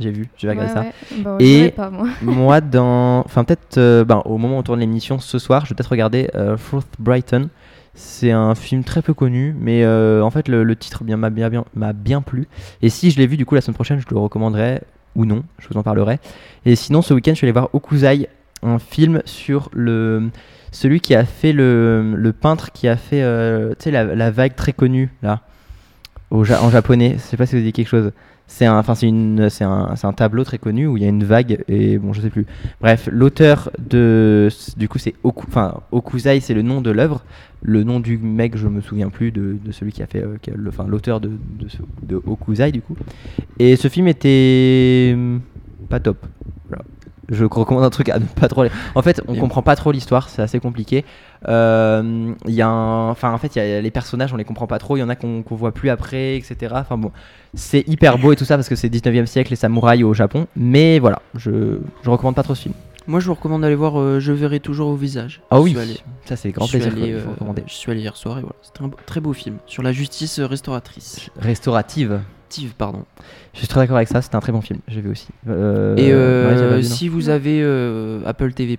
[0.00, 0.86] J'ai vu, je vais regarder Ouais,
[1.16, 1.22] ouais.
[1.22, 2.08] Bon, Et- pas, moi.
[2.08, 2.12] ça.
[2.24, 5.70] moi dans, enfin peut-être, euh, ben, au moment où on tourne l'émission ce soir, je
[5.70, 7.48] vais peut-être regarder euh, Fourth Brighton.
[7.94, 11.30] C'est un film très peu connu, mais euh, en fait le, le titre bien m'a
[11.30, 12.48] bien, bien, m'a bien plu.
[12.82, 14.82] Et si je l'ai vu du coup la semaine prochaine, je le recommanderais
[15.14, 16.18] ou non, je vous en parlerai.
[16.66, 18.28] Et sinon ce week-end je suis allé voir Okuzai,
[18.64, 20.30] un film sur le
[20.72, 24.72] celui qui a fait le, le peintre qui a fait euh, la, la vague très
[24.72, 25.42] connue là
[26.32, 27.12] au en japonais.
[27.16, 28.10] Je sais pas si vous dit quelque chose.
[28.46, 31.06] C'est un, enfin c'est une, c'est un, c'est un tableau très connu où il y
[31.06, 32.46] a une vague et bon je sais plus.
[32.80, 35.46] Bref, l'auteur de, du coup c'est Oku,
[35.90, 37.24] Okuzai c'est le nom de l'œuvre.
[37.62, 40.50] Le nom du mec je me souviens plus de, celui qui a fait, euh, qui
[40.50, 41.30] a le- enfin l'auteur de,
[42.02, 42.96] de Okuzai du coup.
[43.58, 45.40] Et ce film était hum,
[45.88, 46.18] pas top.
[46.68, 46.84] Voilà.
[47.30, 48.64] Je recommande un truc à ne pas trop.
[48.94, 51.04] En fait, on Et- comprend pas trop l'histoire, c'est assez compliqué.
[51.48, 54.44] Euh, Il y a un, enfin en fait, il y a les personnages, on les
[54.44, 54.96] comprend pas trop.
[54.96, 56.74] Il y en a qu'on qu'on voit plus après, etc.
[56.76, 57.10] Enfin bon,
[57.54, 60.46] c'est hyper beau et tout ça parce que c'est 19e siècle, les samouraïs au Japon.
[60.56, 62.74] Mais voilà, je, je recommande pas trop ce film.
[63.06, 65.42] Moi, je vous recommande d'aller voir euh, Je verrai toujours au visage.
[65.50, 66.92] Ah Je oui, allé- ça c'est grand je plaisir.
[66.94, 67.20] allé, euh,
[67.66, 69.92] je suis allé hier soir et voilà, c'était un beau- très beau film sur la
[69.92, 71.28] justice euh, restauratrice.
[71.38, 72.20] Restaurative.
[72.78, 73.04] Pardon.
[73.52, 74.22] Je suis très d'accord avec ça.
[74.22, 74.80] C'était un très bon film.
[74.88, 75.28] J'ai vu aussi.
[75.48, 78.78] Euh, Et euh, ouais, vu, si vous avez euh, Apple TV+,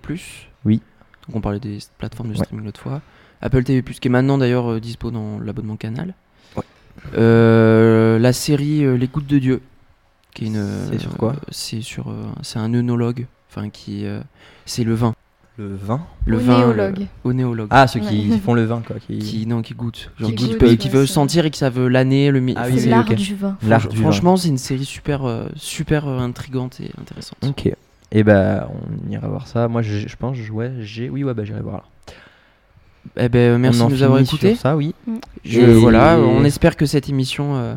[0.66, 0.82] Oui.
[1.28, 2.44] donc on parlait des plateformes de Ouais.
[2.44, 3.02] streaming l'autre fois,
[3.42, 6.14] Apple TV+, qui est maintenant d'ailleurs euh, dispo dans l'abonnement Canal,
[6.56, 8.20] Ouais.
[8.20, 9.62] La série Les Gouttes de Dieu,
[10.34, 10.66] qui est une...
[10.92, 12.14] C'est sur quoi C'est sur...
[12.42, 14.06] c'est un œnologue, enfin qui...
[14.66, 15.14] c'est le vin.
[15.58, 16.02] Le vin.
[16.26, 16.58] Le Au vin...
[16.58, 17.00] néologue.
[17.00, 17.68] le- Onéologue.
[17.72, 18.38] Ah, ceux qui Ouais.
[18.40, 18.98] font le vin quoi.
[19.00, 19.20] Qui...
[19.20, 20.12] Qui, non, qui goûte.
[20.20, 20.36] Genre Qui
[20.78, 21.08] qui, ça.
[21.08, 23.58] sentir et qui savent l'année, le mi- Ah oui, l'art du vin.
[23.66, 23.98] Franch- du.
[23.98, 27.38] Franchement, c'est une série super, euh, super euh, intrigante et intéressante.
[27.48, 27.72] Ok.
[28.12, 29.68] Et bah on ira voir ça.
[29.68, 31.84] Moi je, je pense, je- ouais, j'ai, oui ouais bah j'irai voir là.
[33.18, 34.56] Eh ben, merci On de nous avoir écoutés.
[34.56, 34.94] Ça oui.
[35.44, 37.76] Je- Et- Voilà, on espère que cette émission, euh,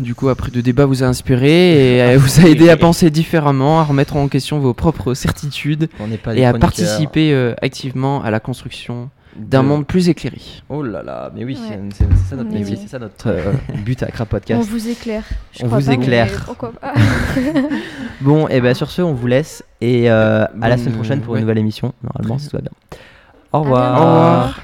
[0.00, 3.10] du coup, après de débat, vous a inspiré et euh, vous a aidé à penser
[3.10, 8.22] différemment, à remettre en question vos propres certitudes On pas et à participer euh, activement
[8.22, 10.40] à la construction d'un de- monde plus éclairé.
[10.68, 11.80] Oh là là, mais oui, Ouais.
[11.92, 12.80] c'est, ça notre Mais métier, oui.
[12.82, 13.52] c'est ça notre euh,
[13.84, 14.68] but à Crap On Podcast.
[14.70, 15.24] vous éclaire.
[15.52, 16.46] Je On crois vous pas, éclaire.
[18.20, 21.32] Bon, et ben sur ce, on vous laisse et euh, à la semaine prochaine pour
[21.32, 21.40] ouais.
[21.40, 21.92] une nouvelle émission.
[22.02, 22.70] Normalement, si tout va bien.
[23.52, 23.92] Au revoir.
[24.00, 24.60] Au revoir.